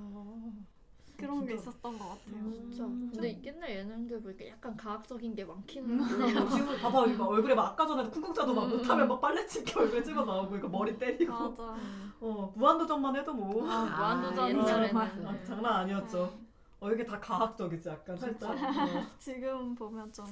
[1.18, 1.70] 그런 게 진짜.
[1.72, 2.52] 있었던 것 같아요.
[2.52, 2.84] 진짜.
[2.84, 6.00] 근데 옛날 예능들 보니까 약간 과학적인 게 많기는 음.
[6.02, 6.40] 하네요.
[6.44, 10.04] 어, 지금 봐봐 이거 얼굴에 막 아까 전에도 쿵쿵따도 막 못하면 막 빨래 치기 얼굴에
[10.04, 11.74] 찍어 나오고 이거 머리 때리고 맞아.
[12.20, 14.98] 어 무한도전만 해도 뭐 무한도전 옛날에는.
[14.98, 16.45] 아, 장난 아니었죠
[16.86, 18.56] 어 이게 다 과학적이지 약간 살짝 어.
[19.18, 20.26] 지금 보면 좀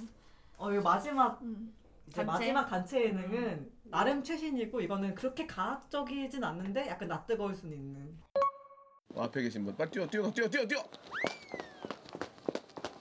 [0.58, 1.74] 어 이거 마지막 음.
[2.08, 2.32] 이제 단체?
[2.32, 8.18] 마지막 단체 예능은 나름 최신이고 이거는 그렇게 과학적이진 않는데 약간 낯뜨거울 수는 있는
[9.18, 10.80] 앞에 계신 분 빨리 뛰어 뛰어 뛰어 뛰어 뛰어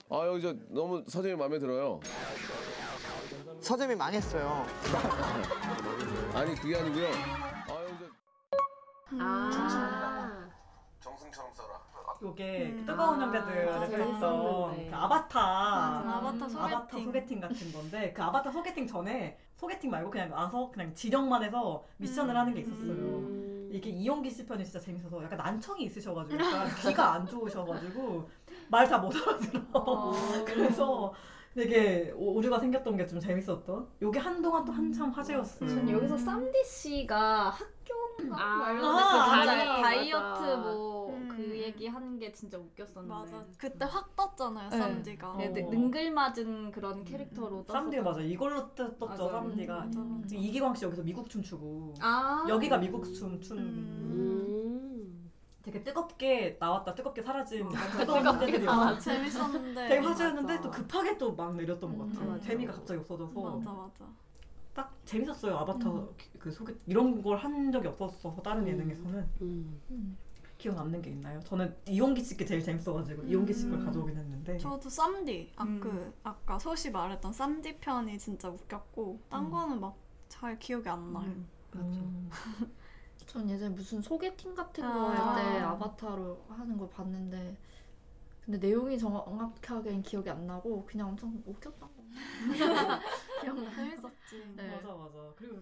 [0.09, 1.99] 아 여기 저 너무 서재이 마음에 들어요
[3.61, 4.65] 서점이 망했어요.
[6.35, 9.92] 아니 그게 아니고요 아 여기 저 아.
[12.23, 12.77] 정승처럼 써라 요게 음.
[12.79, 14.89] 그 뜨거운 아, 형제들을 맞아, 했던.
[14.89, 16.59] 그 아바타 맞아, 아바타 소개팅.
[16.77, 21.83] 아바타 소개팅 같은 건데 그 아바타 소개팅 전에 소개팅 말고 그냥 와서 그냥 지령만 해서
[21.97, 22.37] 미션을 음.
[22.39, 22.87] 하는 게 있었어요.
[22.91, 23.69] 음.
[23.71, 28.29] 이게 이용기 씨 편이 진짜 재밌어서 약간 난청이 있으셔가지고 약간 귀가 안 좋으셔가지고
[28.69, 30.11] 말 다 못 알아들어.
[30.45, 31.11] 그래서
[31.55, 33.87] 되게 오- 오류가 생겼던 게 좀 재밌었던.
[34.01, 35.67] 요게 한동안 또 한참 화제였어요.
[35.67, 39.81] 전 여기서 쌈디 씨가 학교인가 아, 아, 맞아.
[39.81, 41.02] 다이어트 뭐
[41.35, 41.55] 그 음.
[41.55, 43.07] 얘기 하는 게 진짜 웃겼었는데.
[43.13, 43.45] 맞아.
[43.57, 44.77] 그때 확 떴잖아요, 네.
[44.77, 45.35] 쌈디가.
[45.37, 45.69] 네, 능- 어.
[45.71, 47.73] 능글맞은 그런 캐릭터로 떴어.
[47.79, 48.21] 쌈디가 맞아.
[48.21, 49.29] 이걸로 떴- 떴죠, 맞아.
[49.29, 49.89] 쌈디가.
[49.91, 51.93] 지금 이기광 씨 여기서 미국 춤 추고.
[51.99, 53.57] 아 여기가 미국 춤 춘.
[53.57, 55.29] 음.
[55.63, 59.87] 되게 뜨겁게 나왔다 뜨겁게 사라진 뜨겁게 뜨거운 문제들이 아, 재밌었는데.
[59.87, 60.61] 되게 화제였는데.
[60.61, 62.39] 또 급하게 또 막 내렸던 것 음, 같아요.
[62.41, 64.05] 재미가 갑자기 없어져서 맞아, 맞아.
[64.73, 65.55] 딱 재밌었어요.
[65.55, 66.09] 아바타 음.
[66.37, 68.67] 그 소개 이런 걸 한 적이 없었어서 다른 음.
[68.67, 70.17] 예능에서는 음.
[70.63, 71.39] 기억 남는 게 있나요?
[71.41, 73.85] 저는 이용기 씨게 제일 재밌어가지고 이용기 씨걸 음.
[73.85, 75.79] 가져오긴 했는데 저도 쌈디, 아, 음.
[75.79, 79.51] 그 아까 소시 말했던 쌈디 편이 진짜 웃겼고 딴 음.
[79.51, 81.25] 거는 막 잘 기억이 안 나요.
[81.25, 81.47] 음.
[81.75, 82.29] 음.
[83.27, 85.35] 전 예전에 무슨 소개팅 같은 거 아.
[85.35, 87.55] 할때 아바타로 하는 걸 봤는데
[88.43, 92.03] 근데 내용이 정확하게는 기억이 안 나고 그냥 엄청 웃겼던 거
[93.41, 93.75] 기억나요.
[93.75, 94.53] 재밌었지.
[94.55, 94.67] 네.
[94.75, 95.33] 맞아 맞아.
[95.37, 95.61] 그리고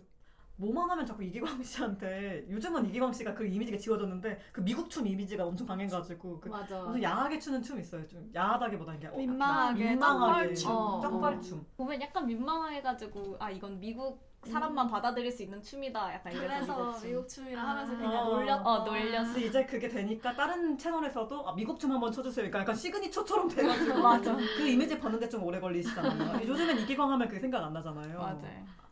[0.62, 5.43] 뭐만 하면 자꾸 이기광 씨한테 요즘은 이기광 씨가 그 이미지가 지워졌는데 그 미국 춤 이미지가
[5.43, 6.84] 엄청 강해가지고 그 맞아.
[6.84, 8.08] 무슨 야하게 추는 춤 있어요.
[8.08, 10.71] 좀 야하다기보다 이게 어, 민망하게 민망하게 짝발춤.
[10.71, 11.65] 어, 짝발춤.
[11.78, 16.13] 보면 약간 민망해가지고 아 이건 미국 사람만 받아들일 수 있는 춤이다.
[16.15, 17.43] 약간 그래서 미국 춤.
[17.45, 17.69] 춤이라 아.
[17.69, 18.30] 하면서 그냥 어.
[18.36, 18.69] 놀렸다.
[18.69, 19.39] 어, 놀렸어.
[19.39, 22.43] 이제 그게 되니까 다른 채널에서도 아, 미국 춤 한번 쳐주세요.
[22.43, 24.36] 그러니까 약간 시그니처처럼 돼가지고 맞아.
[24.36, 26.47] 그 이미지 봤는데 좀 오래 걸리시잖아요.
[26.47, 28.19] 요즘엔 이기광 하면 그게 생각 안 나잖아요.
[28.19, 28.47] 맞아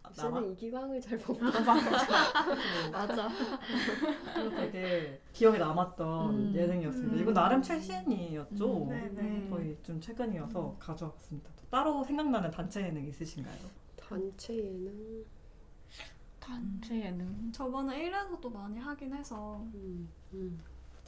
[0.10, 0.12] 요.
[0.12, 1.76] 아, 저는 이기광을 잘못 봐.
[2.92, 3.30] 맞아.
[4.34, 6.56] 그래서 되게 기억에 남았던 음.
[6.56, 7.16] 예능이었습니다.
[7.16, 7.22] 음.
[7.22, 8.84] 이거 나름 최신이었죠.
[8.84, 8.90] 음.
[8.90, 9.22] 네네.
[9.22, 9.48] 음.
[9.50, 11.50] 거의 좀 최근이어서 가져왔습니다.
[11.56, 13.56] 또 따로 생각나는 단체 예능 있으신가요?
[13.98, 15.24] 단체 예능.
[16.40, 17.52] 단체 예능.
[17.52, 20.60] 저번에 1에서도 많이 하긴 해서 음, 음.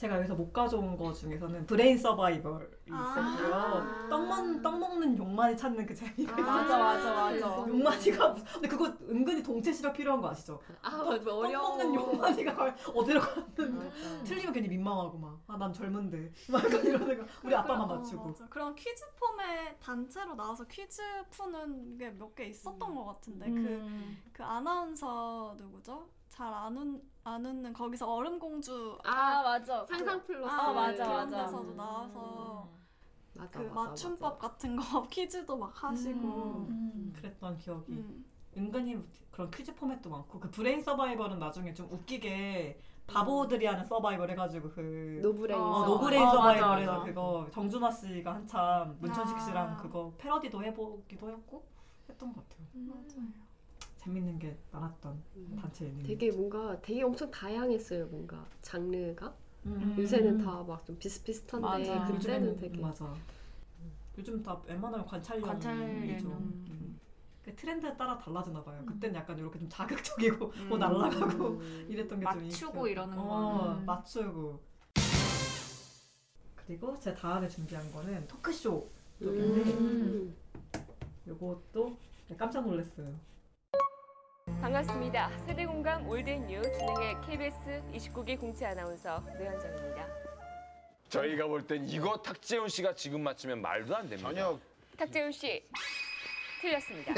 [0.02, 3.54] 제가 여기서 못 가져온 거 중에서는 브레인 서바이벌이 있었고요.
[3.54, 4.08] 아.
[4.10, 6.44] 떡, 먹, 떡 먹는 용만이 찾는 그 재미가 있어요.
[6.48, 7.46] 맞아, 맞아, 맞아.
[7.70, 10.60] 용만이가 근데 그거 은근히 동체 시력 필요한 거 아시죠?
[10.82, 11.24] 아, 맞아.
[11.24, 11.78] 떡 어려워.
[11.78, 14.24] 먹는 용만이가 어디로 갔는데 맞아.
[14.24, 18.26] 틀리면 괜히 민망하고 막 아 난 젊은데 막 약간 이런 생각 우리 아빠만 어, 맞추고
[18.30, 18.48] 맞아.
[18.50, 24.18] 그런 퀴즈 포맷 단체로 나와서 퀴즈 푸는 게 몇 개 있었던 것 같은데 그 음.
[24.34, 26.08] 그 아나운서 누구죠?
[26.30, 29.86] 잘안 웃, 안 웃는 거기서 얼음 공주 아 맞아.
[29.86, 30.54] 상상 플러스.
[30.54, 31.46] 아, 맞아, 그런 맞아.
[31.46, 32.70] 데서도 나와서
[33.34, 34.48] 맞아, 그 맞아, 맞춤법 맞아.
[34.50, 37.14] 같은 거 퀴즈도 막 하시고 음.
[37.16, 38.26] 그랬던 기억이 음.
[38.58, 38.98] 은근히
[39.32, 45.20] 그런 퀴즈 포맷도 많고 그 브레인 서바이벌은 나중에 좀 웃기게 바보들이 하는 서바이벌 해가지고 그
[45.22, 45.60] 노브레인.
[45.60, 47.04] 어, 어, 어, 노브레인 맞아, 서바이벌에서.
[47.06, 49.40] 그거 정준하 씨가 한참 문천식 아.
[49.40, 51.64] 씨랑 그거 패러디도 해보기도 했고
[52.10, 52.68] 했던 것 같아요.
[52.74, 53.51] 맞아요.
[54.04, 55.58] 재밌는 게 많았던 음.
[55.62, 56.02] 단체 예능.
[56.04, 58.08] 되게 뭔가 되게 엄청 다양했어요.
[58.08, 59.34] 뭔가 장르가.
[59.68, 59.96] 음.
[59.98, 62.06] 요새는 다 막 좀 비슷비슷한데 맞아.
[62.12, 63.14] 그때는 요즘에는- 되게 맞아.
[64.18, 66.26] 요즘 다 웬만하면 관찰 관찰 예능이죠.
[66.28, 66.32] 예능.
[66.32, 67.00] 음.
[67.44, 68.80] 그 트렌드에 따라 달라지나 봐요.
[68.82, 68.86] 음.
[68.88, 70.70] 그때는 약간 이렇게 좀 자극적이고 음.
[70.70, 71.86] 뭐 날라가고 음.
[71.90, 72.88] 이랬던 게 좀 맞추고.
[72.88, 73.86] 이러는 어, 거는.
[73.86, 74.60] 맞추고.
[76.56, 78.90] 그리고 제 다음에 준비한 거는 토크쇼
[79.22, 80.36] 쪽인데 음.
[81.28, 81.96] 요것도
[82.38, 83.14] 깜짝 놀랐어요.
[84.62, 85.30] 반갑습니다.
[85.48, 90.06] 세대공감 올드뉴 진행의 KBS 29기 공채 아나운서 노현정입니다.
[91.10, 94.30] 저희가 볼 땐 이거 탁재훈 씨가 지금 맞추면 말도 안 됩니다.
[94.30, 94.60] 전혀
[94.98, 95.68] 탁재훈 씨
[96.62, 97.12] 틀렸습니다.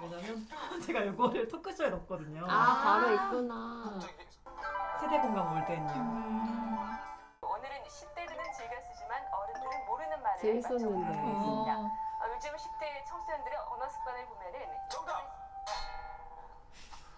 [0.00, 0.46] 왜냐면
[0.86, 2.46] 제가 요거를 토크쇼에 넣었거든요.
[2.48, 3.98] 아 바로 있구나.
[5.00, 5.82] 세대 공감 올드뉴.
[7.42, 10.84] 오늘은 10대들은 즐겨 쓰지만 어른들은 모르는 말을 재밌었는데.
[11.08, 11.78] 맞춰보겠습니다.
[11.78, 11.90] 어.
[12.22, 12.50] 어, 요즘
[14.92, 15.22] 정답.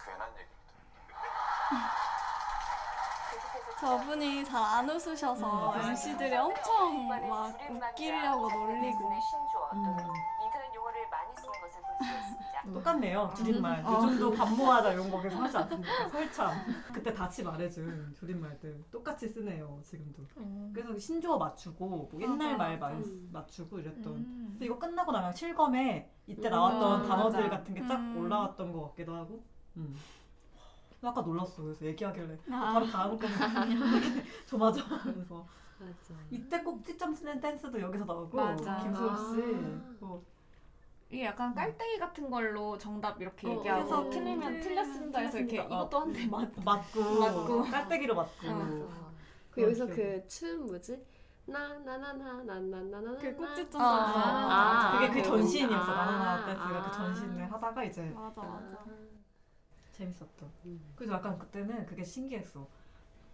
[0.05, 0.75] 괜한 얘기입니다.
[3.31, 5.81] 계속해서 저분이 잘 안 웃으셔서 음.
[5.91, 10.15] MC들이 엄청 막 웃기려고 놀리고 신조어 또는
[12.73, 13.33] 똑같네요.
[13.37, 13.85] 줄임말.
[13.85, 16.09] 요즘도 반모하다 이런 거 계속 하지 않습니까?
[16.09, 16.53] 설참.
[16.93, 19.79] 그때 다치 말해준 줄임말들 똑같이 쓰네요.
[19.83, 20.23] 지금도.
[20.73, 23.29] 그래서 신조어 맞추고 뭐 옛날 말 말- 음.
[23.33, 24.13] 맞추고 이랬던.
[24.15, 24.47] 음.
[24.53, 27.57] 근데 이거 끝나고 나면 실검에 이때 음, 나왔던 단어들 맞아.
[27.59, 28.17] 같은 게 쫙 음.
[28.19, 29.45] 올라왔던 것 같기도 하고.
[29.77, 29.95] 음.
[31.03, 31.63] 아까 놀랐어.
[31.63, 32.73] 그래서 얘기하길래 아.
[32.73, 33.27] 바로 다음 거
[34.47, 35.47] 조마조마 하면서
[35.79, 36.15] 맞아.
[36.31, 38.79] 이때 꼭지점 쓰는 댄스도 여기서 나오고 맞아.
[38.79, 39.95] 김수호 씨 아.
[40.01, 40.25] 뭐
[41.15, 45.77] 이게 약간 깔때기 같은 걸로 정답 이렇게 어, 얘기하고 그래서 틀리면 틀렸습니다 해서 이렇게 틀렸습니다.
[45.77, 46.51] 이것도 한 대 맞.
[46.65, 47.63] 맞고 맞고.
[47.71, 48.53] 깔때기로 맞고 어.
[48.55, 49.13] 맞아.
[49.53, 49.87] 그 여기서.
[49.87, 51.01] 그 춤 뭐지?
[51.47, 56.91] 나나나나나나나나 그 꼭지점 아, 아, 아, 그게 그그 전신이었어 아, 나나나 댄스가 아.
[56.91, 58.85] 그 전신을 하다가 이제 맞아 맞아.
[59.93, 60.93] 재밌었던 음.
[60.97, 62.67] 그래서 약간 그때는 그게 신기했어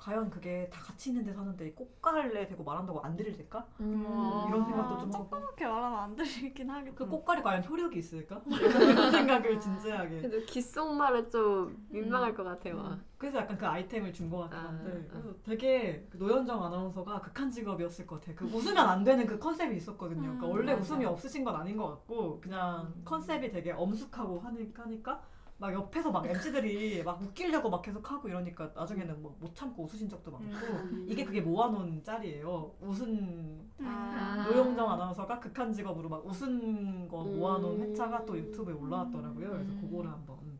[0.00, 3.66] 과연 그게 다 같이 있는 데 사는데 이 꽃갈래 대고 말한다고 안 들릴 될까?
[3.80, 4.02] 음.
[4.48, 6.96] 이런 생각도 좀 하고 조그맣게 말하면 안 들리긴 하겠다.
[6.96, 8.40] 그 꽃갈이 과연 효력이 있을까?
[8.48, 12.76] 이런 생각을 진지하게 그래도 귓속말은 좀 민망할 것 같아요.
[12.76, 12.98] 막.
[13.18, 15.12] 그래서 약간 그 아이템을 준 것 같긴 아, 한데 아.
[15.12, 18.32] 그래서 되게 그 노현정 아나운서가 극한 직업이었을 것 같아.
[18.34, 20.22] 그 웃으면 안 되는 그 컨셉이 있었거든요.
[20.22, 20.80] 그러니까 음, 원래 맞아.
[20.80, 25.20] 웃음이 없으신 건 아닌 것 같고 그냥 컨셉이 되게 엄숙하고 하니까, 하니까
[25.60, 30.08] 막 옆에서 막 MC들이 막 웃기려고 막 계속 하고 이러니까 나중에는 뭐 못 참고 웃으신
[30.08, 31.06] 적도 많고 음.
[31.08, 32.74] 이게 그게 모아놓은 짤이에요.
[32.80, 34.46] 웃은 아.
[34.48, 37.82] 노영정 아나운서가 극한 직업으로 막 웃은 거 모아놓은 음.
[37.82, 39.50] 회차가 또 유튜브에 올라왔더라고요.
[39.50, 39.80] 그래서 음.
[39.80, 40.58] 그거를 한번 음,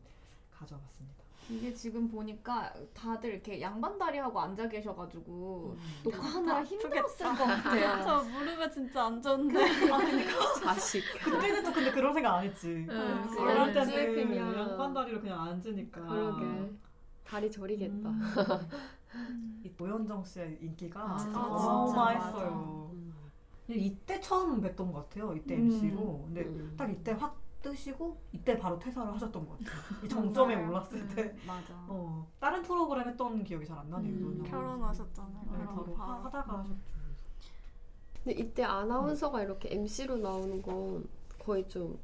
[0.51, 1.20] 가져왔습니다.
[1.49, 6.01] 이게 지금 보니까 다들 이렇게 양반다리 하고 앉아 계셔가지고 음.
[6.03, 8.03] 녹화하느라 힘들었을 것 같아요.
[8.03, 9.59] 저 무릎에 진짜 안 좋은데.
[10.63, 11.03] 자식.
[11.23, 12.85] 그때는 또 근데 그런 생각 안 했지.
[12.89, 14.55] 음, 어릴 때는 그냥.
[14.55, 16.01] 양반다리로 그냥 앉으니까.
[16.01, 16.71] 그러게.
[17.25, 18.09] 다리 저리겠다.
[18.09, 19.61] 음.
[19.63, 22.91] 이 노현정 씨의 인기가 아, 진짜 진짜, 어마어마했어요.
[22.93, 23.13] 음.
[23.69, 25.33] 이때 처음 뵀던 것 같아요.
[25.35, 25.71] 이때 음.
[25.71, 26.23] MC로.
[26.25, 26.73] 근데 음.
[26.77, 29.81] 딱 이때 확 뜨시고 이때 바로 퇴사를 하셨던 것 같아요.
[30.03, 30.69] 이 정점에 맞아요.
[30.69, 31.35] 올랐을 때.
[31.45, 31.73] 맞아.
[31.87, 34.13] 어, 다른 프로그램 했던 기억이 잘 안 나네요.
[34.13, 34.43] 음.
[34.43, 35.41] 결혼하셨잖아요.
[35.51, 35.93] 네, 바로.
[35.95, 36.79] 하- 하다가 하셨죠.
[38.23, 41.07] 근데 이때 아나운서가 이렇게 MC로 나오는 건
[41.39, 41.97] 거의 좀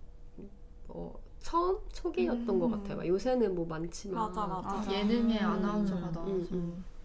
[0.88, 2.60] 어, 처음 초기였던 음.
[2.60, 2.98] 것 같아요.
[2.98, 4.90] 막 요새는 뭐 많지만 맞아, 맞아.
[4.90, 5.46] 아, 예능에 음.
[5.46, 6.56] 아나운서가 음, 나와서.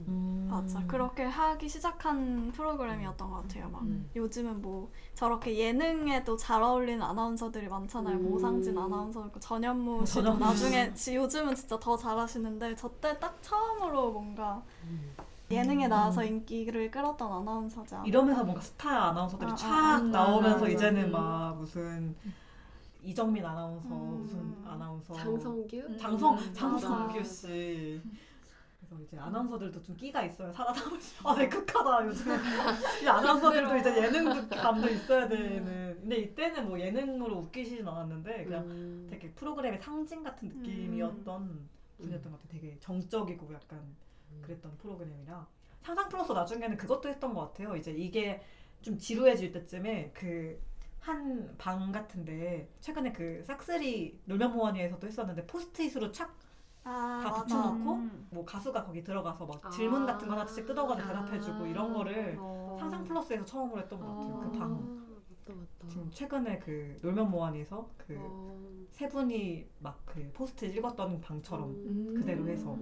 [0.08, 0.48] 음, 음.
[0.50, 0.84] 맞아.
[0.86, 3.68] 그렇게 하기 시작한 프로그램이었던 것 같아요.
[3.70, 4.08] 막 음.
[4.14, 8.16] 요즘은 뭐 저렇게 예능에도 잘 어울리는 아나운서들이 많잖아요.
[8.16, 8.30] 음.
[8.30, 14.12] 모상진 아나운서 있고 전현무 씨도 전현무 나중에 지- 요즘은 진짜 더 잘하시는데 저때 딱 처음으로
[14.12, 15.14] 뭔가 음.
[15.50, 18.08] 예능에 나와서 인기를 끌었던 아나운서지 않을까?
[18.08, 20.68] 이러면서 뭔가 스타 아나운서들이 아, 촥 아, 음, 나오면서 맞아.
[20.68, 21.12] 이제는 음.
[21.12, 22.14] 막 무슨
[23.02, 24.20] 이정민 아나운서 음.
[24.22, 25.76] 무슨 아나운서 장성규?
[25.76, 25.98] 음.
[25.98, 27.24] 장성 음, 장성규.
[27.24, 28.00] 씨
[28.92, 31.28] 그래서 이제 아나운서들도 좀 끼가 있어요 살아남을 수.
[31.28, 32.32] 아, 네 극하다 요즘.
[33.02, 35.98] 이 아나운서들도 이제 예능 감도 있어야 되는.
[36.00, 39.06] 근데 이때는 뭐 예능으로 웃기시진 않았는데 그냥 음.
[39.10, 42.60] 되게 프로그램의 상징 같은 느낌이었던 분이었던 것 같아요.
[42.60, 43.80] 되게 정적이고 약간
[44.42, 45.46] 그랬던 프로그램이라
[45.82, 47.76] 상상 플러스 나중에는 그것도 했던 것 같아요.
[47.76, 48.42] 이제 이게
[48.82, 50.60] 좀 지루해질 때쯤에 그
[51.02, 56.36] 한 방 같은데 최근에 그 싹쓸이 놀면 뭐하니에서도 했었는데 포스트잇으로 착
[56.84, 57.34] 아, 다.
[57.42, 58.26] 붙여놓고 음.
[58.30, 59.70] 뭐 가수가 거기 들어가서 막 아.
[59.70, 61.12] 질문 같은 거 하나씩 뜯어가지고 아.
[61.12, 62.76] 대답해주고 이런 거를 어.
[62.78, 64.38] 상상 플러스에서 처음으로 했던 것 같아요.
[64.40, 64.70] 그 아, 방.
[65.46, 65.88] 맞다 맞다.
[65.88, 69.08] 지금 최근에 그 놀면 뭐하니에서 그세 어.
[69.10, 72.14] 분이 막 그 포스트잇 읽었던 방처럼 음.
[72.14, 72.76] 그대로 해서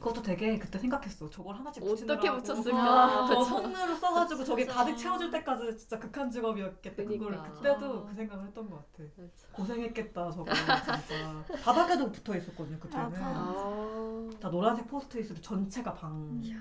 [0.00, 1.28] 그것도 되게 그때 생각했어.
[1.28, 1.82] 저걸 하나씩.
[1.84, 2.78] 어떻게 붙였을까?
[2.78, 3.44] 아, 저 그쵸.
[3.44, 4.64] 손으로 써가지고 저게.
[4.64, 7.04] 가득 채워질 때까지 진짜 극한 직업이었겠다.
[7.04, 7.42] 그걸.
[7.42, 9.04] 그때도 그 생각을 했던 것 같아.
[9.18, 9.32] 맞아.
[9.52, 11.44] 고생했겠다 저거 진짜.
[11.62, 13.10] 바닥에도 붙어 있었거든요 그때는.
[13.10, 13.20] 맞아.
[13.26, 16.40] 아, 다 노란색 포스트잇으로 전체가 방.
[16.42, 16.56] 이야,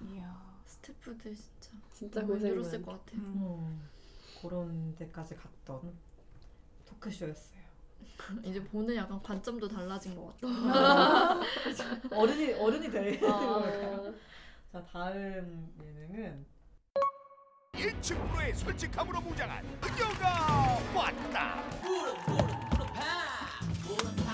[0.00, 0.46] 이야.
[0.66, 2.86] 스태프들 진짜 진짜 너무 고생 힘들었을 많.
[2.86, 3.16] 것 같아.
[3.18, 3.88] 음,
[4.40, 5.92] 그런 데까지 갔던
[6.86, 7.55] 토크쇼였어요.
[8.44, 11.40] 이제 보는 약간 관점도 달라진 것 같아.
[12.12, 13.20] 어른이 어른이 돼.
[13.24, 13.62] 아,
[14.72, 16.46] 자 다음 예능은
[17.76, 21.62] 일층 프로의 솔직함으로 무장한 그녀가 왔다.
[23.84, 24.25] 무릎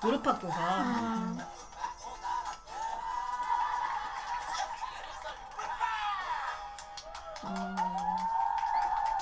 [0.00, 1.48] 팍 교사.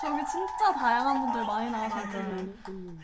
[0.01, 1.97] 저기 진짜 다양한 분들 많이 나와서
[2.69, 3.01] 음.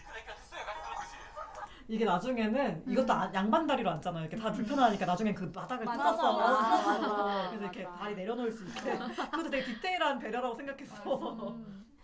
[1.88, 4.24] 이게 나중에는 이것도 아- 양반 다리로 앉잖아요.
[4.26, 6.38] 이렇게 다 불편하니까 나중엔 그 바닥을 맞아, 뜯었어.
[6.38, 7.48] 맞아, 맞아.
[7.48, 8.98] 그래서 이렇게 다리 내려놓을 수 있게.
[8.98, 11.56] 그것도 되게 디테일한 배려라고 생각했어.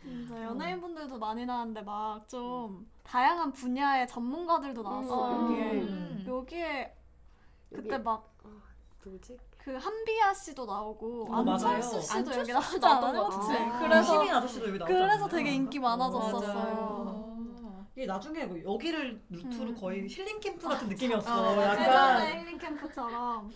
[0.08, 5.44] 진짜 연예인분들도 많이 나왔는데 막 좀 다양한 분야의 전문가들도 나왔어 음.
[5.52, 6.24] 여기에 음.
[6.26, 6.94] 여기에
[7.74, 8.28] 그때 여기- 막
[9.04, 9.38] 누구지?
[9.58, 11.52] 그 한비아 씨도 나오고 어, 맞아요.
[11.76, 13.48] 안철수 씨도 안철수 여기 나오지 나왔던 그치?
[13.58, 13.78] 같아.
[13.80, 15.06] 그래서 시민 아저씨도 여기 나오잖아요.
[15.08, 17.28] 그래서 되게 인기 많아졌었어요.
[17.96, 19.74] 이게 나중에 뭐 여기를 루트로 음.
[19.74, 21.50] 거의 힐링 캠프 같은 느낌이었어.
[21.58, 23.50] 어, 약간 예전에 힐링 캠프처럼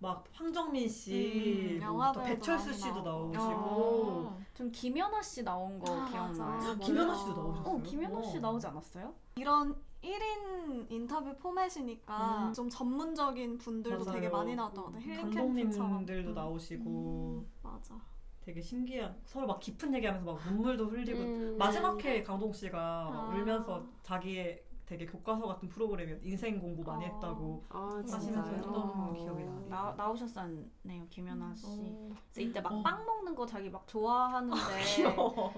[0.00, 3.02] 막 황정민 씨, 음, 뭐 영화 또 배우도 배철수 씨도.
[3.02, 6.50] 나오시고 좀 김연아 씨 나온 거 아, 기억나요?
[6.56, 6.74] 맞아.
[6.76, 7.74] 김연아 씨도 나오셨어요.
[7.74, 8.40] 어, 김연아 씨 어.
[8.40, 9.14] 나오지 않았어요?
[9.36, 12.52] 이런 1인 인터뷰 포맷이니까 음.
[12.52, 14.14] 좀 전문적인 분들도 맞아요.
[14.20, 15.04] 되게 많이 나왔던 것 같아요.
[15.04, 15.88] 힐링 캠프처럼.
[15.90, 18.00] 감독님들도 나오시고 맞아.
[18.40, 21.56] 되게 신기한 서로 막 깊은 얘기하면서 막 눈물도 흘리고 음.
[21.58, 22.78] 마지막 회에 강동 씨가
[23.10, 23.34] 막 아.
[23.34, 27.08] 울면서 자기의 되게 교과서 같은 프로그램이었 인생 공부 많이 어.
[27.08, 28.50] 했다고 아 하시면서?
[28.50, 29.66] 했던 기억이 나요.
[29.68, 31.66] 나 나오셨었네요 김연아 씨.
[31.66, 32.08] 어.
[32.32, 32.82] 그래서 이때 막 어.
[32.82, 34.56] 빵 먹는 거 자기 막 좋아하는데
[34.96, 35.52] 귀여워.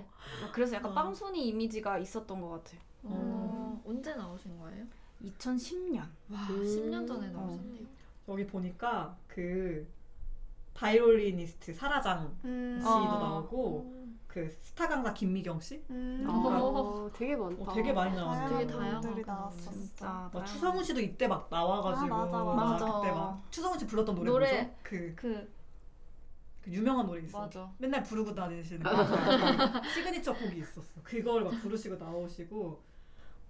[0.53, 0.95] 그래서 약간 어.
[0.95, 2.81] 빵순이 이미지가 있었던 것 같아요.
[3.05, 4.85] 어, 언제 나오신 거예요?
[5.23, 5.99] 2010년.
[5.99, 6.62] 와, 음.
[6.64, 7.87] 10년 전에 나오셨네요.
[8.29, 9.87] 여기 보니까 그
[10.75, 12.79] 바이올리니스트 사라장 음.
[12.81, 13.19] 씨도 어.
[13.21, 14.00] 나오고
[14.33, 16.25] 그 스타 강사 김미경 씨, 음.
[16.29, 17.62] 아, 되게 많다.
[17.64, 18.59] 어, 되게 많이 나왔어요.
[18.59, 19.03] 되게 다양한.
[19.59, 20.05] 진짜.
[20.07, 22.85] 막 다양한- 추성훈 씨도 이때 막 나와가지고 아, 맞아, 막 맞아.
[22.87, 24.53] 그때 막 추성훈 씨 불렀던 노래, 노래.
[24.62, 24.75] 뭐죠?
[24.83, 25.49] 그, 그
[26.62, 27.40] 그 유명한 노래 있어.
[27.40, 27.73] 맞아.
[27.79, 31.00] 맨날 부르고 다니시는 그 시그니처 곡이 있었어.
[31.02, 32.83] 그걸 막 부르시고 나오시고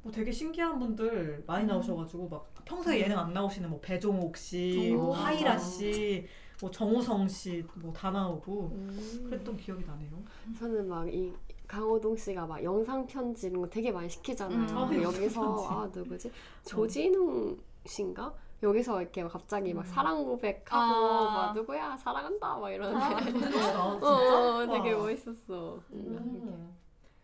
[0.02, 5.02] 뭐 되게 신기한 분들 많이 나오셔가지고 막 평소에 예능 안 나오시는 뭐 배종옥 씨, 오,
[5.06, 5.16] 뭐.
[5.16, 6.26] 하리수 씨,
[6.60, 9.24] 뭐 정우성 씨 뭐 다 나오고 음.
[9.28, 10.10] 그랬던 기억이 나네요.
[10.58, 11.32] 저는 막 이
[11.66, 14.58] 강호동 씨가 막 영상 편지 이런 거 되게 많이 시키잖아요.
[14.58, 14.68] 음.
[15.02, 15.68] 영상 여기서.
[15.70, 16.30] 아 누구지
[16.64, 17.56] 조진웅
[17.86, 18.34] 씨인가?
[18.62, 21.32] 여기서 이렇게 막 갑자기 막 사랑 고백하고 아.
[21.46, 23.80] 막 누구야 사랑한다 막 이러는데 아?
[24.02, 25.04] 어, 어, 되게 와.
[25.04, 25.78] 멋있었어.
[25.92, 26.74] 음.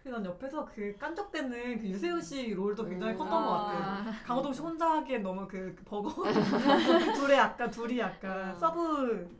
[0.06, 3.18] 그난 옆에서 그 깐족대는 그 유세윤 씨 role도 굉장히 음.
[3.18, 3.64] 컸던 것 아.
[3.64, 4.14] 같아요.
[4.24, 6.22] 강호동 씨 혼자 하기엔 너무 그 버거운
[7.16, 8.54] 둘의 약간 둘이 약간 음.
[8.54, 9.36] 서브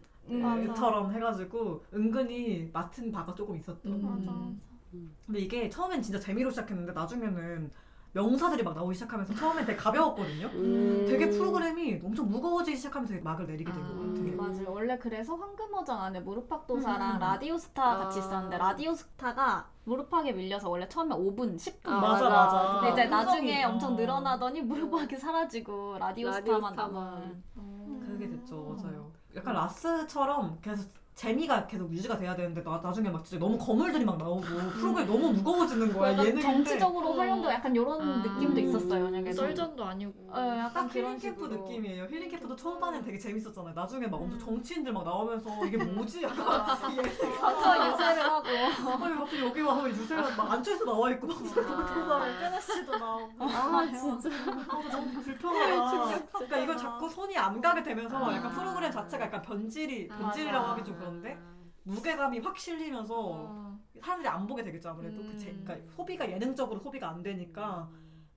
[0.75, 3.93] 처럼 해가지고 은근히 맡은 바가 조금 있었던.
[3.93, 4.03] 음.
[4.03, 5.07] 맞아.
[5.25, 7.71] 근데 이게 처음엔 진짜 재미로 시작했는데 나중에는
[8.17, 10.47] 명사들이 막 나오기 시작하면서 처음엔 되게 가벼웠거든요.
[10.47, 11.05] 음.
[11.07, 14.15] 되게 프로그램이 엄청 무거워지기 시작하면서 되게 막을 내리게 된것 음.
[14.15, 14.37] 같아요.
[14.37, 14.73] 맞아요.
[14.73, 17.19] 원래 그래서 황금어장 안에 무릎팍도사랑 음.
[17.19, 18.23] 라디오스타 같이 아.
[18.23, 22.81] 있었는데 라디오스타가 무릎팍에 밀려서 원래 처음에 5분, 10분 아, 맞아, 맞아.
[22.81, 23.97] 근데 이제 아, 나중에 음성이, 엄청 어.
[23.97, 27.45] 늘어나더니 무릎팍이 사라지고 라디오스타만 라디오스타만.
[27.55, 28.07] 남은.
[28.07, 29.13] 그게 됐죠, 맞아요.
[29.35, 30.91] 약간 라스처럼 계속
[31.21, 35.33] 재미가 계속 유지가 돼야 되는데 나, 나중에 막 진짜 너무 거물들이 막 나오고 프로그램이 너무
[35.33, 36.13] 무거워지는 거야.
[36.13, 38.17] 약간 예능인데 정치적으로 활용도 약간 이런 아.
[38.23, 39.05] 느낌도 있었어요.
[39.05, 40.13] 만약에 썰전도 아니고.
[40.29, 41.63] 어, 약간 딱 그런 힐링 캠프 식으로.
[41.69, 42.05] 느낌이에요.
[42.05, 43.73] 힐링 캠프도 초반엔 되게 재밌었잖아요.
[43.73, 44.25] 나중에 막 음.
[44.25, 46.23] 엄청 정치인들 막 나오면서 이게 뭐지?
[46.23, 47.11] 약간 이 예능
[47.41, 48.47] 저 유세를 하고
[49.07, 53.33] 아니 갑자기 여기 와서 유세가 막 안쪽에서 나와 있고 막 끈혜 씨도 나오고.
[53.41, 54.29] 아 진짜.
[54.29, 56.27] 아, 너무 불편하다.
[56.35, 58.35] 그러니까 이걸 자꾸 손이 안 가게 되면서 아.
[58.35, 60.67] 약간 프로그램 자체가 약간 변질이 변질이라고.
[60.67, 61.39] 하기 좀 그런데
[61.85, 65.23] 무게감이 확 실리면서 어, 사람들이 안 보게 되겠죠 아무래도.
[65.23, 65.63] 그 제, 음.
[65.65, 67.89] 그러니까 소비가 예능적으로 소비가 안 되니까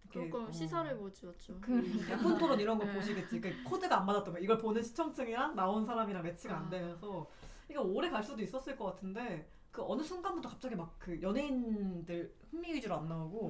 [0.10, 1.54] 그럴 거면 시사를 보지 어쩌.
[1.54, 2.94] 예쁜 토론 이런 거 네.
[2.96, 3.42] 보시겠지.
[3.42, 7.28] 그 코드가 안 맞았던 거야 이걸 보는 시청층이랑 나온 사람이랑 매치가 안 되면서
[7.70, 12.74] 이게 오래 갈 수도 있었을 것 같은데 그 어느 순간부터 갑자기 막 그 연예인들 흥미
[12.74, 13.50] 위주로 안 나오고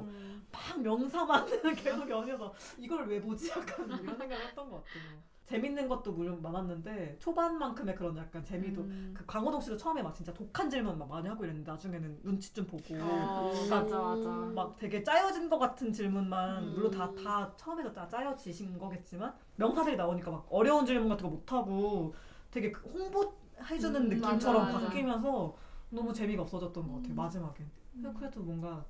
[0.51, 1.45] 막 명사만
[1.75, 3.49] 계속 연이어서 이걸 왜 보지?
[3.49, 9.13] 약간 이런 생각을 했던 것 같아요 재밌는 것도 물론 많았는데 초반만큼의 그런 약간 재미도 음.
[9.17, 12.67] 그 강호동 씨도 처음에 막 진짜 독한 질문 막 많이 하고 이랬는데 나중에는 눈치 좀
[12.67, 14.29] 보고 어, 맞아 맞아.
[14.53, 16.73] 막 되게 짜여진 것 같은 질문만 음.
[16.75, 21.51] 물론 다 다 처음에도 다 짜여지신 거겠지만 명사들이 나오니까 막 어려운 질문 같은 거 못
[21.51, 22.13] 하고
[22.51, 24.85] 되게 그 홍보해주는 음, 느낌처럼 맞아, 맞아.
[24.87, 25.55] 바뀌면서
[25.89, 27.01] 너무 재미가 없어졌던 것 음.
[27.01, 27.65] 같아요 마지막에.
[27.91, 28.85] 근데 그래도 뭔가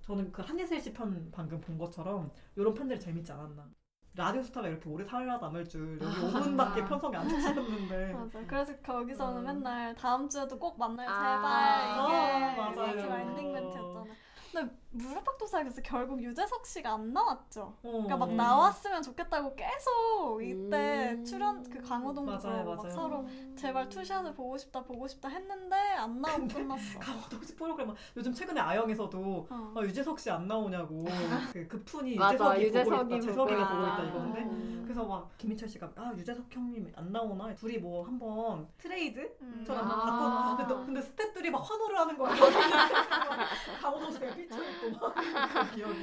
[0.00, 3.68] 저는 그 한예슬 씨 편 방금 본 것처럼 이런 편들이 재밌지 않았나.
[4.14, 8.40] 라디오 스타가 이렇게 오래 살아남을 줄 여기 5분밖에 편성이 안 됐었는데 맞아.
[8.46, 9.44] 그래서 거기서는 음.
[9.46, 11.08] 맨날 다음 주에도 꼭 만나요.
[11.08, 11.14] 아.
[11.14, 12.94] 제발 아, 이게 맞아요.
[12.96, 14.04] 마지막 엔딩 멘트였잖아.
[14.52, 17.62] 근데 무릎팍도사에서 결국 유재석 씨가 안 나왔죠.
[17.82, 17.90] 어.
[17.90, 21.24] 그러니까 막 나왔으면 좋겠다고 계속 이때 음.
[21.24, 22.90] 출연 그 강호동도 맞아요, 막 맞아요.
[22.90, 23.24] 서로
[23.56, 26.98] 제발 two shot을 보고 싶다 보고 싶다 했는데 안 나오고 끝났어.
[26.98, 29.72] 강호동 씨 프로그램 막 요즘 최근에 아형에서도 어.
[29.76, 31.04] 아, 유재석 씨 안 나오냐고
[31.52, 34.04] 그 급푼이 맞아 유재석이, 유재석이 보고 있다 재석이가 보고 있다.
[34.04, 34.80] 이건데 음.
[34.84, 39.62] 그래서 막 김희철 씨가 아 유재석 형님 안 나오나 둘이 뭐 한번 트레이드 음.
[39.64, 40.56] 처럼 막 아.
[40.56, 42.34] 바꿔 근데, 근데 스태프들이 막 환호를 하는 거야
[43.80, 44.56] 강호동 씨가 삐쳐
[44.88, 46.00] 있고 막 그런 기억이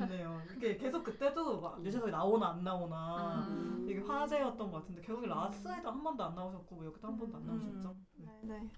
[0.00, 3.86] 있네요 이게 계속 그때도 막 유재석이 나오나 안 나오나 음.
[3.88, 7.46] 이게 화제였던 것 같은데 결국 라스에도 한 번도 안 나오셨고 뭐 여기도 한 번도 안
[7.46, 8.26] 나오셨죠 네.
[8.42, 8.68] 네.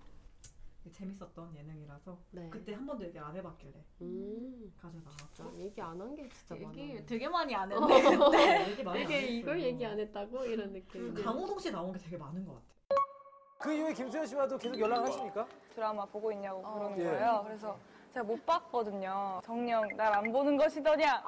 [0.83, 2.49] 이게 재밌었던 예능이라서 네.
[2.51, 4.73] 그때 한 번도 얘기 안 해봤길래 음.
[4.79, 6.79] 가져 나왔죠 진짜 얘기 안 한 게 진짜 많아.
[6.79, 7.87] 얘기 되게 많이 안 어.
[7.89, 8.29] 했네.
[8.37, 9.37] 네, 얘기 많이 안 되게 했어요.
[9.39, 11.15] 이걸 얘기 안 했다고 이런 느낌.
[11.15, 12.75] 강호동 씨 나온 게 되게 많은 것 같아요.
[13.59, 15.47] 그 이후에 김수현 씨와도 계속 연락을 하십니까?
[15.75, 17.05] 드라마 보고 있냐고 그러는 예.
[17.05, 17.43] 거예요.
[17.47, 17.79] 그래서
[18.15, 19.41] 제가 못 봤거든요.
[19.45, 21.21] 정녕 날안 보는 것이더냐.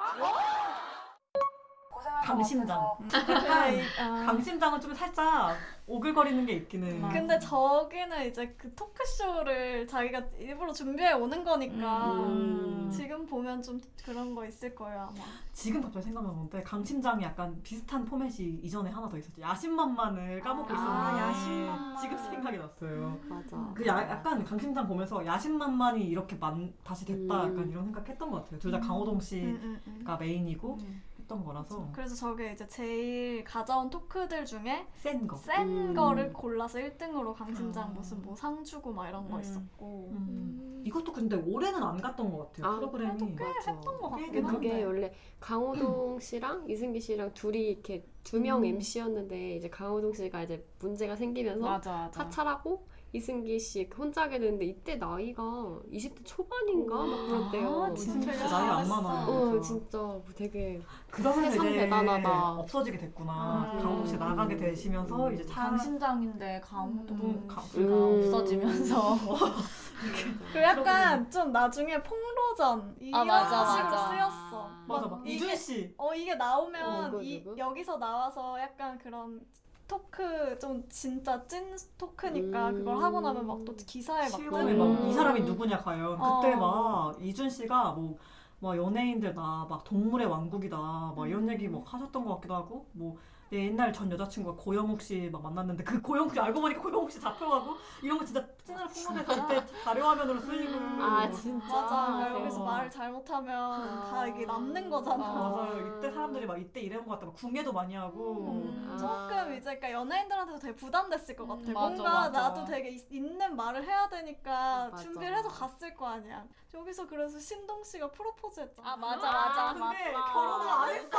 [2.25, 2.81] 강심장.
[3.01, 4.25] 네, 이- 아.
[4.27, 7.09] 강심장은 좀 살짝 오글거리는 게 있기는.
[7.09, 12.91] 근데 저기는 이제 그 토크쇼를 자기가 일부러 준비해 오는 거니까 음.
[12.93, 15.25] 지금 보면 좀 그런 거 있을 거예요 아마.
[15.53, 19.41] 지금 갑자기 생각난 건데 강심장이 약간 비슷한 포맷이 이전에 하나 더 있었죠.
[19.41, 21.97] 야심만만을 까먹고 아, 있었는데 야심만만.
[21.99, 23.19] 지금 생각이 났어요.
[23.29, 23.73] 맞아.
[23.75, 27.53] 그 야, 약간 강심장 보면서 야심만만이 이렇게 만, 다시 됐다 음.
[27.53, 28.59] 약간 이런 생각했던 것 같아요.
[28.59, 30.17] 둘 다 강호동 씨가 음, 음, 음.
[30.19, 31.03] 메인이고 음.
[31.27, 35.37] 했던 거라서 그래서 저게 이제 제일 가져온 토크들 중에 센 거.
[35.37, 35.95] 센 음.
[35.95, 37.87] 거를 골라서 1등으로 강심장 아.
[37.89, 39.41] 무슨 뭐 상 주고 막 이런 거 음.
[39.41, 40.83] 있었고 음.
[40.85, 42.71] 이것도 근데 올해는 안 갔던 것 같아요.
[42.73, 43.35] 아, 프로그램이.
[43.37, 44.85] 꽤 했던 거꽤 같긴 그게 한데.
[44.85, 48.67] 원래 강호동 씨랑 이승기 씨랑 둘이 이렇게 두명 음.
[48.67, 52.25] MC였는데 이제 강호동 씨가 이제 문제가 생기면서 맞아 맞아.
[52.25, 52.87] 사찰하고
[53.17, 55.43] 이승기 씨 혼자 하게 됐는데 이때 나이가
[55.91, 57.85] 20대 초반인가 막 그랬대요.
[57.85, 59.27] 아, 진짜 진짜 나이 안 많아.
[59.29, 59.99] 어 진짜
[60.35, 62.51] 되게 그러면 세상 되게 대단하다.
[62.59, 63.33] 없어지게 됐구나.
[63.33, 63.79] 아.
[63.79, 67.49] 강호동 씨 나가게 되시면서 이제 다 강심장인데 강호동 음.
[67.49, 68.19] 씨가 음.
[68.27, 69.17] 없어지면서
[70.53, 74.09] 그 약간 좀 나중에 폭로전 이런 아, 맞아, 식으로 맞아.
[74.09, 74.71] 쓰였어.
[74.87, 75.95] 맞아 막 이게- 이준 씨.
[75.97, 77.45] 어 이게 나오면 어, 이?
[77.57, 79.41] 여기서 나와서 약간 그런
[79.89, 82.75] 토크 좀 진짜 찐 토크니까 음.
[82.79, 86.57] 그걸 하고 나면 막 또 기사에 막 실검에 뜨고 막이 사람이 누구냐 과연 그때 어.
[86.57, 88.17] 막 이준 씨가 뭐.
[88.59, 90.77] 막 연예인들 나막 동물의 왕국이다
[91.15, 93.17] 막 이런 얘기 막 하셨던 것 같기도 하고 뭐
[93.51, 97.21] 내 옛날 전 여자친구가 고영욱 씨 막 만났는데 그 고영욱 씨 알고 보니까 고영욱 씨
[97.21, 101.67] 잡혀가고 이런 거 진짜 찐으로 폭로해서 그때 자료화면으로 쓰이고 아 진짜.
[101.67, 102.19] 맞아.
[102.25, 102.41] 대박.
[102.41, 105.17] 여기서 말을 잘못하면 다 이게 남는 거잖아.
[105.17, 105.87] 맞아요.
[105.87, 107.27] 이때 사람들이 막 이때 이런 거 같다.
[107.27, 108.49] 막 궁예도 많이 하고.
[108.49, 111.61] 음, 조금 이제 그러니까 연예인들한테도 되게 부담됐을 것 같아.
[111.63, 112.41] 음, 맞아, 뭔가 맞아.
[112.43, 115.03] 나도 되게 있, 있는 말을 해야 되니까 맞아.
[115.03, 116.45] 준비를 해서 갔을 거 아니야.
[116.75, 118.93] 여기서 그래서 신동 씨가 프로포즈 했잖아.
[118.93, 119.73] 아 맞아 맞아.
[119.75, 120.33] 근데 맞다.
[120.33, 121.19] 결혼을 안 했어.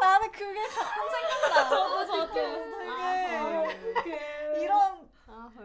[0.00, 1.68] 나는 그게 가끔 생각나.
[1.68, 2.34] 저도 저도.
[3.94, 5.07] 되게 이런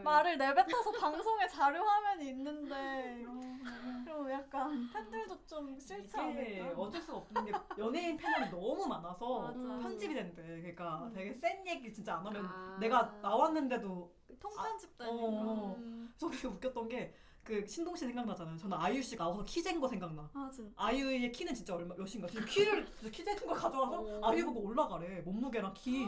[0.03, 3.23] 말을 내뱉어서 방송에 자료 화면이 있는데
[4.05, 6.79] 그럼 약간 팬들도 좀 싫지 않을까?
[6.81, 9.53] 어쩔 수가 없는 게 연예인 패널이 너무 많아서.
[9.53, 10.41] 편집이 된대.
[10.43, 12.77] 그러니까 되게 센 얘기 진짜 안 하면 아.
[12.79, 15.15] 내가 나왔는데도 통편집 되니까.
[15.15, 15.77] 어,
[16.17, 18.57] 저 되게 웃겼던 게 그 신동 씨 생각나잖아요.
[18.57, 20.29] 저는 아이유 씨가 나와서 키 잰 거 생각나.
[20.33, 20.71] 아 진짜.
[20.77, 22.27] 아이유의 키는 진짜 얼마 몇인가?
[22.27, 24.21] 지금 키를 키 재는 거 가져와서 어.
[24.29, 25.21] 아이유 보고 올라가래.
[25.21, 26.05] 몸무게랑 키.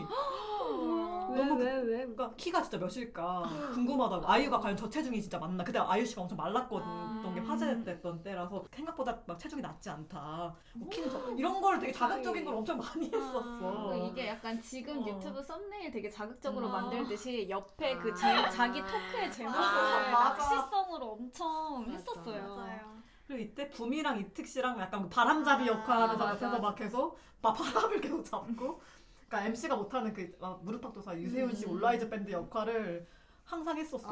[1.32, 1.98] 왜왜 왜?
[1.98, 4.28] 그러니까 키가 진짜 몇일까 궁금하다고.
[4.28, 5.64] 아이유가 과연 저체중이 진짜 맞나?
[5.64, 7.34] 그때 아이유 씨가 엄청 말랐거든.
[7.36, 10.56] 게 화제됐던 때라서 생각보다 막 체중이 낮지 않다.
[10.74, 13.90] 뭐 키는 저 이런 걸 되게 자극적인 걸 엄청 많이 했었어.
[13.90, 15.08] 그 이게 약간 지금 어.
[15.08, 16.72] 유튜브 썸네일 되게 자극적으로 음.
[16.72, 18.16] 만들듯이 옆에 그 아.
[18.16, 20.56] 제, 자기 토크의 제목을 아, 맞아.
[20.56, 21.92] 낚시성으로 엄청 맞아.
[21.92, 22.56] 했었어요.
[22.56, 22.96] 맞아요.
[23.28, 28.02] 그리고 이때 붐이랑 이특 씨랑 약간 그 바람잡이 아, 옆에서 맞아, 막 계속 막 바람을
[28.02, 28.82] 계속 잡고
[29.28, 31.72] 그러니까 MC가 못하는 그 아, 무릎팍도사 유세윤 씨 음.
[31.72, 33.08] 올라이즈 밴드 역할을
[33.44, 34.08] 항상 했었어.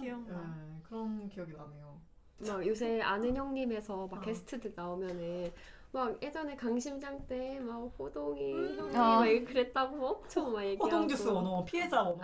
[0.00, 0.56] 기억나.
[0.58, 2.00] 예, 그런 기억이 나네요.
[2.46, 4.20] 막 요새 아는 형님에서 막 어.
[4.20, 5.52] 게스트들 나오면은
[5.90, 9.20] 막 예전에 강심장 때 막 호동이 형님 어.
[9.20, 12.20] 막 이렇게 그랬다고 엄청 막 얘기하고 호동 주스 원어 피해자 원어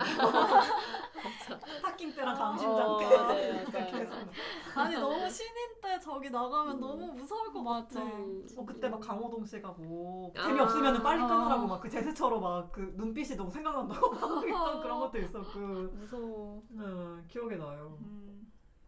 [1.77, 3.65] 스타킹 때랑 강심장 어, 때 네,
[4.75, 8.01] 아니 너무 신인 때 저기 나가면 너무 무서울 것 같아.
[8.01, 10.43] 어, 그때 막 강호동 씨가 뭐 아.
[10.43, 11.27] 재미없으면 빨리 아.
[11.27, 16.61] 끊으라고 막 그 제스처로 막 그 눈빛이 너무 생각난다고 막 그런 것도 있었고 무서워.
[16.69, 16.83] 네,
[17.27, 17.97] 기억에 나요.
[18.01, 18.34] 음.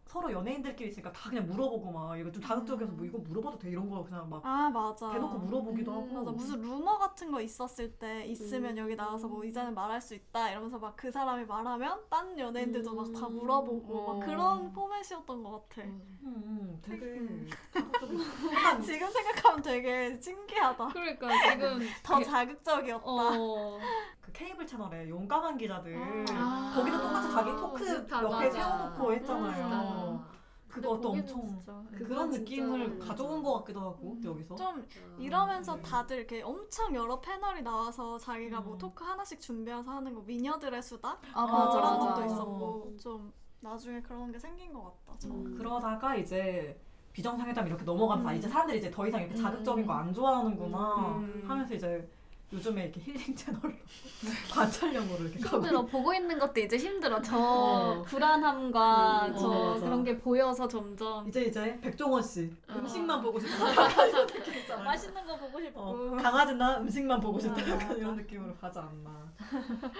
[0.08, 3.90] 서로 연예인들끼리 있으니까 다 그냥 물어보고 막 이거 좀 자극적이어서 뭐 이거 물어봐도 돼 이런
[3.90, 5.10] 거 그냥 막 아 맞아.
[5.12, 9.74] 대놓고 물어보기도 하고 맞아 무슨 루머 같은 거 있었을 때 있으면 여기 나와서 뭐 이제는
[9.74, 14.14] 말할 수 있다 이러면서 막 그 사람이 말하면 딴 연예인들도 막다 물어보고 어.
[14.18, 15.82] 막 그런 포맷이었던 것 같아.
[15.82, 17.48] 음, 음, 되게 음.
[18.82, 20.88] 지금 생각하면 되게 신기하다.
[20.88, 23.04] 그러니까 지금 더 자극적이었다.
[23.06, 23.78] 어.
[24.20, 26.72] 그 케이블 채널에 용감한 기자들 아.
[26.74, 28.22] 거기도 똑같이 자기 토크 비슷하다.
[28.24, 28.50] 옆에 맞아.
[28.50, 29.97] 세워놓고 했잖아요.
[29.98, 30.38] 비슷하다.
[30.68, 34.86] 그것도 엄청 진짜 그런 느낌을 진짜 가져온 것 같기도 하고 여기서 좀
[35.18, 35.82] 이러면서 네.
[35.82, 38.78] 다들 이렇게 엄청 여러 패널이 나와서 자기가 뭐 음.
[38.78, 42.24] 토크 하나씩 준비해서 하는 거 미녀들의 수다 아, 그런 맞아, 것도.
[42.26, 45.18] 있었고 좀 나중에 그런 게 생긴 것 같다.
[45.18, 45.28] 저.
[45.30, 45.54] 음.
[45.56, 46.78] 그러다가 이제
[47.12, 48.36] 비정상회담 이렇게 넘어가면서 아, 음.
[48.36, 51.44] 이제 사람들이 이제 더 이상 이렇게 자극적인 거 안 좋아하는구나 음.
[51.48, 52.08] 하면서 이제
[52.50, 53.70] 요즘에 이렇게 힐링 채널로
[54.50, 55.84] 관찰용으로 이렇게 힘들어.
[55.84, 57.20] 보고 있는 것도 이제 힘들어.
[57.20, 58.02] 저 어.
[58.04, 59.74] 불안함과 음, 저 어.
[59.80, 63.58] 그런 게 보여서 점점 이제 이제 백종원 씨 음식만 보고 싶다.
[64.82, 65.80] 맛있는 거 보고 싶고.
[65.80, 67.62] 어, 강아지나 음식만 보고 싶다.
[67.62, 67.98] 아, 약간.
[67.98, 69.28] 이런 느낌으로 가지 않나.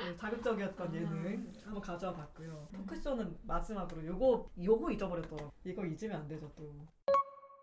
[0.05, 2.67] 네, 자극적이었던 예능 한번 가져와 봤고요.
[2.75, 5.53] 토크쇼는 마지막으로 요거 요거 잊어버렸더라고.
[5.65, 6.65] 이거 잊으면 안 되죠 또.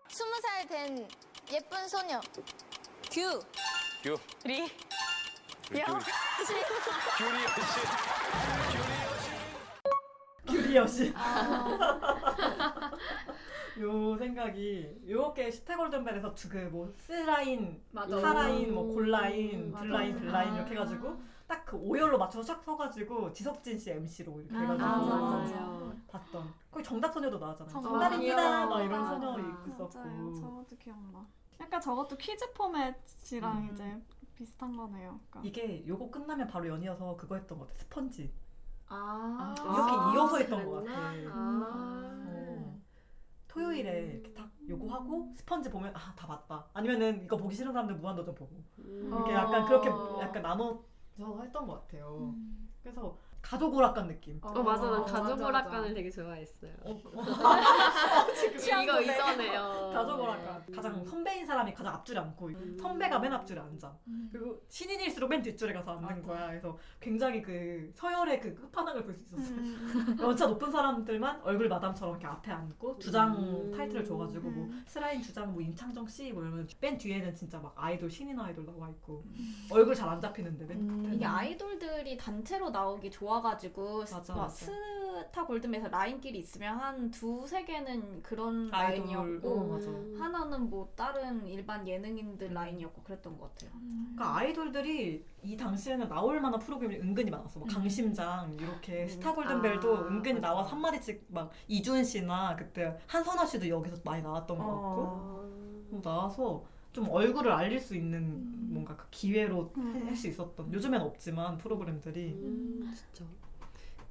[0.08, 1.08] 스무 살 된
[1.52, 2.20] 예쁜 소녀.
[3.10, 3.40] 규
[4.06, 4.14] 규.
[4.44, 4.68] 리
[5.66, 5.82] 규리
[10.46, 11.12] 규리여 씨.
[11.16, 12.92] 아.
[13.80, 18.16] 요 생각이 요렇게 스테골든벨에서 그뭐 스라인, 맞아.
[18.20, 19.84] 사라인, 뭐 골라인, 음, 맞아.
[19.84, 24.86] 블라인, 블라인 이렇게 해가지고 딱 그 오열로 맞춰서 싹 서가지고 지석진 씨 MC로 이렇게 해가지고
[24.88, 25.92] 아, 맞아, 맞아.
[26.06, 26.54] 봤던.
[26.70, 27.72] 거기 정답 소녀도 나왔잖아요.
[27.72, 27.88] 정답.
[27.90, 28.36] 정답입니다.
[28.36, 28.66] 귀여워.
[28.66, 29.04] 막 이런.
[29.06, 29.50] 소녀 맞아요.
[29.74, 30.34] 있었고.
[30.34, 31.26] 저것도 기억나.
[31.60, 33.70] 약간 저것도 퀴즈 포맷이랑 음.
[33.72, 34.02] 이제
[34.34, 35.20] 비슷한 거네요.
[35.30, 35.40] 그러니까.
[35.44, 37.78] 이게 요거 끝나면 바로 연이어서 그거 했던 것 같아.
[37.80, 38.32] 스펀지.
[38.88, 40.92] 아, 이렇게 아, 이어서 했던 것 그랬나?
[40.94, 41.12] 같아.
[41.32, 42.24] 아.
[42.28, 42.80] 어.
[43.48, 46.66] 토요일에 이렇게 딱 요거 하고 스펀지 보면 아 다 봤다.
[46.74, 49.06] 아니면은 이거 보기 싫은 사람들 무한도전 보고 음.
[49.08, 49.34] 이렇게 어.
[49.34, 49.88] 약간 그렇게
[50.20, 52.32] 약간 나눠서 했던 것 같아요.
[52.34, 52.68] 음.
[52.82, 53.18] 그래서
[53.48, 54.40] 가족 오락관 느낌.
[54.42, 55.94] 어 맞아 난 어, 가족 맞아, 오락관을 맞아.
[55.94, 56.72] 되게 좋아했어요.
[58.58, 59.90] 지금 이거 이전에요.
[59.94, 62.76] 가족 오락관 가장 선배인 사람이 가장 앞줄에 앉고 음.
[62.80, 63.96] 선배가 맨 앞줄에 앉아.
[64.32, 66.48] 그리고 신인일수록 맨 뒷줄에 가서 앉는 거야.
[66.48, 69.56] 그래서 굉장히 그 서열의 그 끝판왕을 볼 수 있었어요.
[69.56, 70.16] 음.
[70.20, 73.70] 연차 높은 사람들만 얼굴 마담처럼 이렇게 앞에 앉고 주장 음.
[73.70, 74.84] 타이틀을 줘가지고 뭐 음.
[74.88, 78.90] 스라인 주장 뭐 임창정 씨 뭐 이러면 맨 뒤에는 진짜 막 아이돌 신인 아이돌 나와
[78.90, 79.24] 있고
[79.70, 84.42] 얼굴 잘 안 잡히는데 맨 음, 끝에는 이게 아이돌들이 단체로 나오기 좋아 모아가지고 맞아, 막
[84.42, 84.66] 맞아.
[84.66, 89.90] 스타 골든벨에서 라인끼리 있으면 한 두세 개는 그런 아이돌, 라인이었고 어, 맞아.
[90.22, 93.70] 하나는 뭐 다른 일반 예능인들 라인이었고 그랬던 것 같아요.
[94.14, 97.60] 그러니까 아이돌들이 이 당시에는 나올 만한 프로그램이 은근히 많았어.
[97.60, 100.48] 막 강심장 이렇게 스타 골든벨도 아, 은근히 맞아.
[100.48, 105.46] 나와서 한 마디씩 막 이준 씨나 그때 한선아 씨도 여기서 많이 나왔던 것 같고
[105.90, 106.64] 뭐 나와서
[106.96, 109.72] 좀 얼굴을 알릴 수 있는 뭔가 그 기회로
[110.06, 113.24] 할수 있었던 요즘엔 없지만 프로그램들이 음, 진짜.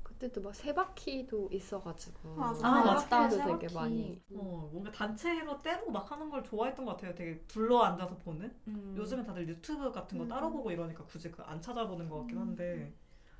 [0.04, 2.36] 그때도 막 세바퀴도 있어가지고.
[2.36, 2.68] 맞아.
[2.68, 3.30] 아, 맞다.
[3.30, 3.68] 세바퀴.
[3.68, 4.22] 되게 많이.
[4.34, 7.14] 어, 뭔가 단체로 때리고 막 하는 걸 좋아했던 것 같아요.
[7.16, 8.54] 되게 둘러 앉아서 보는.
[8.68, 8.94] 음.
[8.98, 10.30] 요즘엔 다들 유튜브 같은 거 음.
[10.30, 12.94] 따로 보고 이러니까 굳이 그 안 찾아보는 것 같긴 한데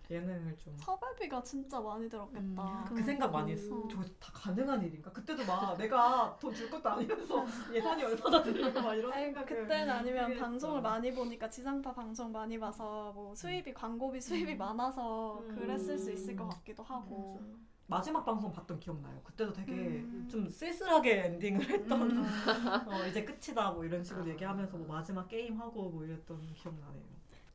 [0.10, 0.76] 예능을 좀.
[0.78, 2.86] 섭외비가 진짜 많이 들었겠다.
[2.88, 3.74] 그 생각 많이 했어.
[3.76, 3.89] 음.
[3.89, 5.12] 저거 다 가능한 일인가?
[5.12, 9.47] 그때도 막 내가 돈 줄 것도 아니면서 예산이 얼마나 들고 막 이런 생각을.
[9.47, 10.82] 그때는 아니면 방송을.
[10.82, 15.56] 많이 보니까 지상파 방송 많이 봐서 뭐 수입이 광고비 수입이 많아서 음.
[15.56, 17.39] 그랬을 수 있을 것 같기도 하고.
[17.88, 19.22] 마지막 방송 봤던 기억나요.
[19.24, 20.28] 그때도 되게 음.
[20.30, 22.01] 좀 쓸쓸하게 엔딩을 했던
[22.88, 27.03] 어, 이제 끝이다 뭐 이런 식으로 얘기하면서 뭐 마지막 게임 하고 뭐 이랬던 기억나네요.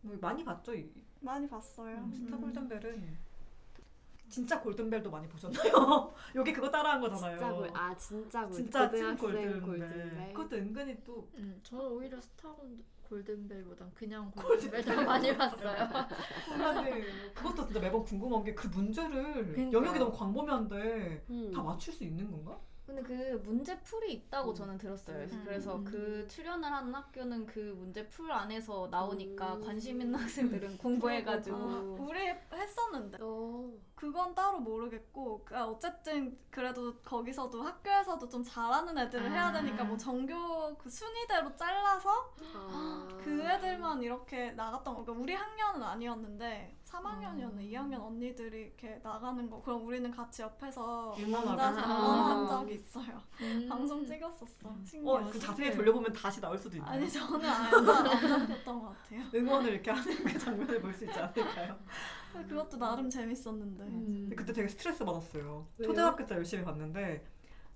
[0.02, 0.74] 뭐 많이 봤죠.
[0.74, 0.90] 이,
[1.20, 1.96] 많이 봤어요.
[1.96, 2.40] 음, 스타 음.
[2.42, 3.18] 골든벨은
[4.28, 6.12] 진짜 골든벨도 많이 보셨나요?
[6.36, 7.36] 여기 그거 따라한 거잖아요.
[7.36, 9.60] 진짜 골, 아 진짜 골, 진짜 찐 골든벨.
[9.62, 10.32] 골든벨.
[10.32, 12.78] 그것도 은근히 또 음, 저는 오히려 스타 골-
[13.08, 15.88] 골든벨보단 그냥 골든벨 더 많이 봤어요.
[16.48, 17.02] 근데
[17.34, 19.72] 그것도 진짜 매번 궁금한 게 그 문제를 그러니까요.
[19.72, 21.50] 영역이 너무 광범위한데 음.
[21.52, 22.56] 다 맞출 수 있는 건가?
[22.90, 25.16] 근데 그 문제 풀이 있다고 저는 들었어요.
[25.16, 25.42] 음.
[25.44, 25.84] 그래서 음.
[25.84, 29.60] 그 출연을 하는 학교는 그 문제 풀 안에서 나오니까 음.
[29.64, 32.18] 관심 있는 학생들은 공부해가지고 아, 우리
[32.52, 33.70] 했었는데 어.
[34.00, 39.94] 그건 따로 모르겠고 그- 아, 어쨌든 그래도 거기서도 학교에서도 좀 잘하는 애들을 해야 되니까 뭐
[39.94, 43.06] 전교 그 순위대로 잘라서 아.
[43.22, 45.02] 그 애들만 이렇게 나갔던 거.
[45.04, 49.60] 그러니까 우리 학년은 아니었는데 3학년이었나 2학년 언니들이 이렇게 나가는 거.
[49.60, 51.50] 그럼 우리는 같이 옆에서 응원하고.
[51.60, 51.98] 앉아서 아.
[51.98, 53.20] 응원한 적이 있어요.
[53.42, 53.66] 음.
[53.68, 54.68] 방송 찍었었어.
[54.70, 55.30] 어, 신기하지?
[55.32, 56.92] 그 자세히 돌려보면 다시 나올 수도 있나요?
[56.92, 59.22] 아니 저는 아예 안 잡혔던 것 같아요.
[59.34, 61.78] 응원을 이렇게 하는 그 장면을 볼수 있지 않을까요?
[62.32, 63.84] 그것도 나름 재밌었는데.
[63.84, 65.66] 근데 그때 되게 스트레스 받았어요.
[65.78, 65.88] 왜요?
[65.88, 67.24] 초등학교 때 열심히 봤는데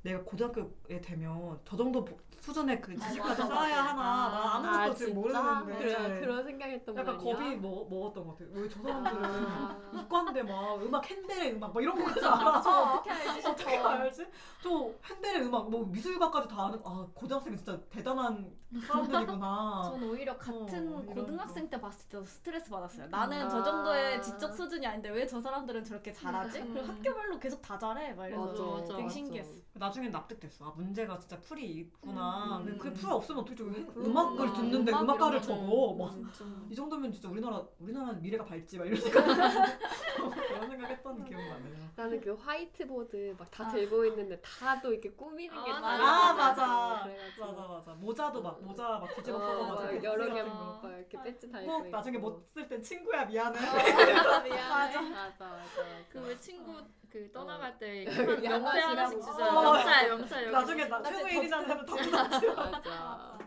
[0.05, 3.89] 내가 고등학교에 되면 저 정도 보- 수준의 그 지식까지 맞아, 쌓아야 맞아.
[3.89, 5.15] 하나 나 아 무것도 아, 지금?
[5.15, 7.37] 모르는데 맞아, 그런 생각했던 약간 거 아니야?
[7.39, 8.49] 겁이 뭐, 먹었던 것 같아요.
[8.53, 9.81] 왜 저 사람들은 아.
[9.95, 12.61] 이과인데 막 음악 핸델의 음악 막 이런 거까지 알아.
[12.61, 13.49] 저 어떻게 알지?
[13.49, 14.27] 어떻게 알지?
[14.63, 18.55] 저 핸델의 음악 뭐 미술가까지 다 아는 아 고등학생 진짜 대단한
[18.87, 19.83] 사람들이구나.
[19.91, 23.07] 저는 오히려 같은 어, 고등학생 때 봤을 때도 스트레스 받았어요.
[23.09, 23.49] 나는 아.
[23.49, 26.61] 저 정도의 지적 수준이 아닌데 왜 저 사람들은 저렇게 잘하지?
[26.61, 26.75] 음.
[26.75, 28.13] 그리고 학교별로 계속 다 잘해.
[28.13, 29.09] 막 이래서 맞아, 맞아, 되게.
[29.09, 29.64] 신기했어.
[29.77, 30.67] 나중엔 납득됐어.
[30.67, 32.59] 아 문제가 진짜 풀이 있구나.
[32.59, 32.65] 음.
[32.65, 33.85] 근데 그게 풀 없으면 어떻게 저기.
[33.97, 35.57] 음악을 듣는데 음악 음악가를 적어.
[35.67, 36.45] 거는 막 진짜.
[36.71, 39.25] 이 정도면 진짜 우리나라 우리나라는 미래가 밝지 막 이런 생각
[40.15, 41.89] 그런 생각했던 기억 나네요.
[41.97, 43.69] 나는 그 화이트보드 막다 아.
[43.69, 46.33] 들고 있는데 다도 이렇게 꾸미는 게 아, 다 아.
[46.35, 47.47] 맞아 그래가지고.
[47.47, 50.89] 맞아 맞아 모자도 막 모자 막 뒤집어 어, 써서 막막 여러 개 같은 막 거.
[50.89, 52.19] 막 이렇게 배지 달고 꼭 나중에.
[52.19, 53.59] 못 쓸 땐 친구야 미안해.
[53.61, 55.85] 맞아 맞아 맞아.
[56.13, 56.81] 그 왜 친구
[57.15, 58.05] 그 떠나갈 때.
[58.43, 59.61] 명패 하나씩 주잖아.
[59.61, 59.73] 어.
[59.75, 60.51] 명찰 명찰.
[60.51, 62.47] 나중에 나 최고인이라는 하면 더 나지.
[62.49, 63.39] 맞아.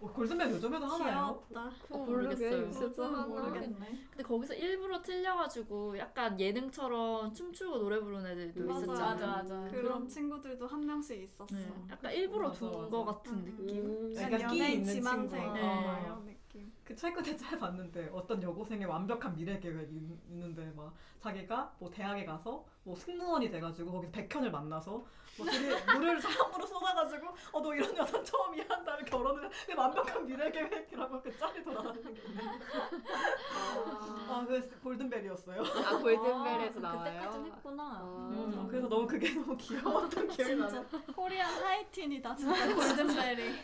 [0.00, 1.44] 어, 골든벨 요즘에도 하나요?
[1.50, 1.70] 귀엽다.
[1.90, 2.50] 어, 모르겠어요.
[2.66, 3.06] 모르겠어요.
[3.06, 3.26] 하나.
[3.26, 3.86] 모르겠네.
[4.08, 9.26] 근데 거기서 일부러 틀려가지고 약간 예능처럼 춤추고 노래 부르는 애들도 맞아, 있었잖아요.
[9.26, 9.70] 맞아 맞아.
[9.70, 11.46] 그런 친구들도 한 명씩 있었어.
[11.54, 12.88] 네, 약간 일부러 둔.
[12.88, 13.44] 거 같은 음.
[13.44, 13.84] 느낌.
[13.84, 14.14] 음.
[14.16, 15.44] 약간 연예인 있는 지망생 친구.
[15.44, 16.02] 어, 네.
[16.06, 16.72] 이런 느낌.
[16.88, 22.24] 그 최근에 잘 봤는데 어떤 여고생의 완벽한 미래 계획이 있- 있는데 막 자기가 뭐 대학에
[22.24, 24.92] 가서 뭐 승무원이 돼가지고 거기서 백현을 만나서
[25.36, 29.50] 뭐 둘이 물을 사랑으로 쏟아가지고 어 너 이런 여자 처음이야 한 다음에 결혼을 해.
[29.66, 32.42] 그 완벽한 미래 계획이라고 그 짤이 돌아다니는 게 있는데
[34.30, 35.60] 아그 골든벨이었어요.
[35.62, 37.12] 아 골든벨에서 아, 나와요.
[37.12, 37.82] 그때까진 했구나.
[37.82, 38.28] 아.
[38.32, 40.84] 음, 그래서 너무 그게 너무 귀여웠던 기억이 나요.
[41.14, 43.58] Korean 하이틴이다 진짜 골든벨이.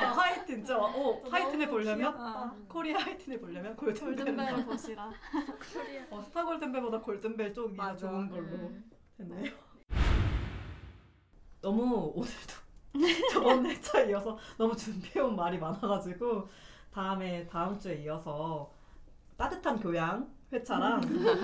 [0.00, 4.16] 아, 하이틴 진짜 어 하이틴을 보려면 아, 코리아 하이틴을 보려면 골든벨.
[4.16, 5.10] 골든벨을 보시라.
[6.10, 8.08] 어, 스타 골든벨보다 골든벨 쪽이 더 맞아.
[8.08, 8.90] 좋은 걸로 음.
[9.18, 9.52] 됐네요.
[11.60, 12.54] 너무 오늘도
[13.32, 16.48] 저번 회차에 이어서 너무 준비해온 말이 많아가지고
[16.92, 18.72] 다음에 다음 주에 이어서
[19.36, 21.00] 따뜻한 교양 회차랑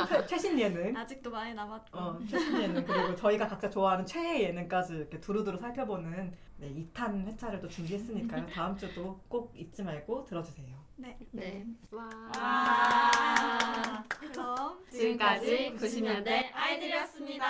[0.08, 1.98] 최- 최신 예능 아직도 많이 남았고.
[1.98, 7.60] 어, 최신 예능 그리고 저희가 각자 좋아하는 최애 예능까지 이렇게 두루두루 살펴보는 네, 2탄 회차를
[7.60, 8.46] 또 준비했으니까요.
[8.46, 10.82] 다음 주도 꼭 잊지 말고 들어주세요.
[10.96, 11.18] 네.
[11.32, 11.66] 네.
[11.90, 12.08] 와.
[12.36, 17.44] 아, 그럼 지금까지 90년대 아이들이었습니다.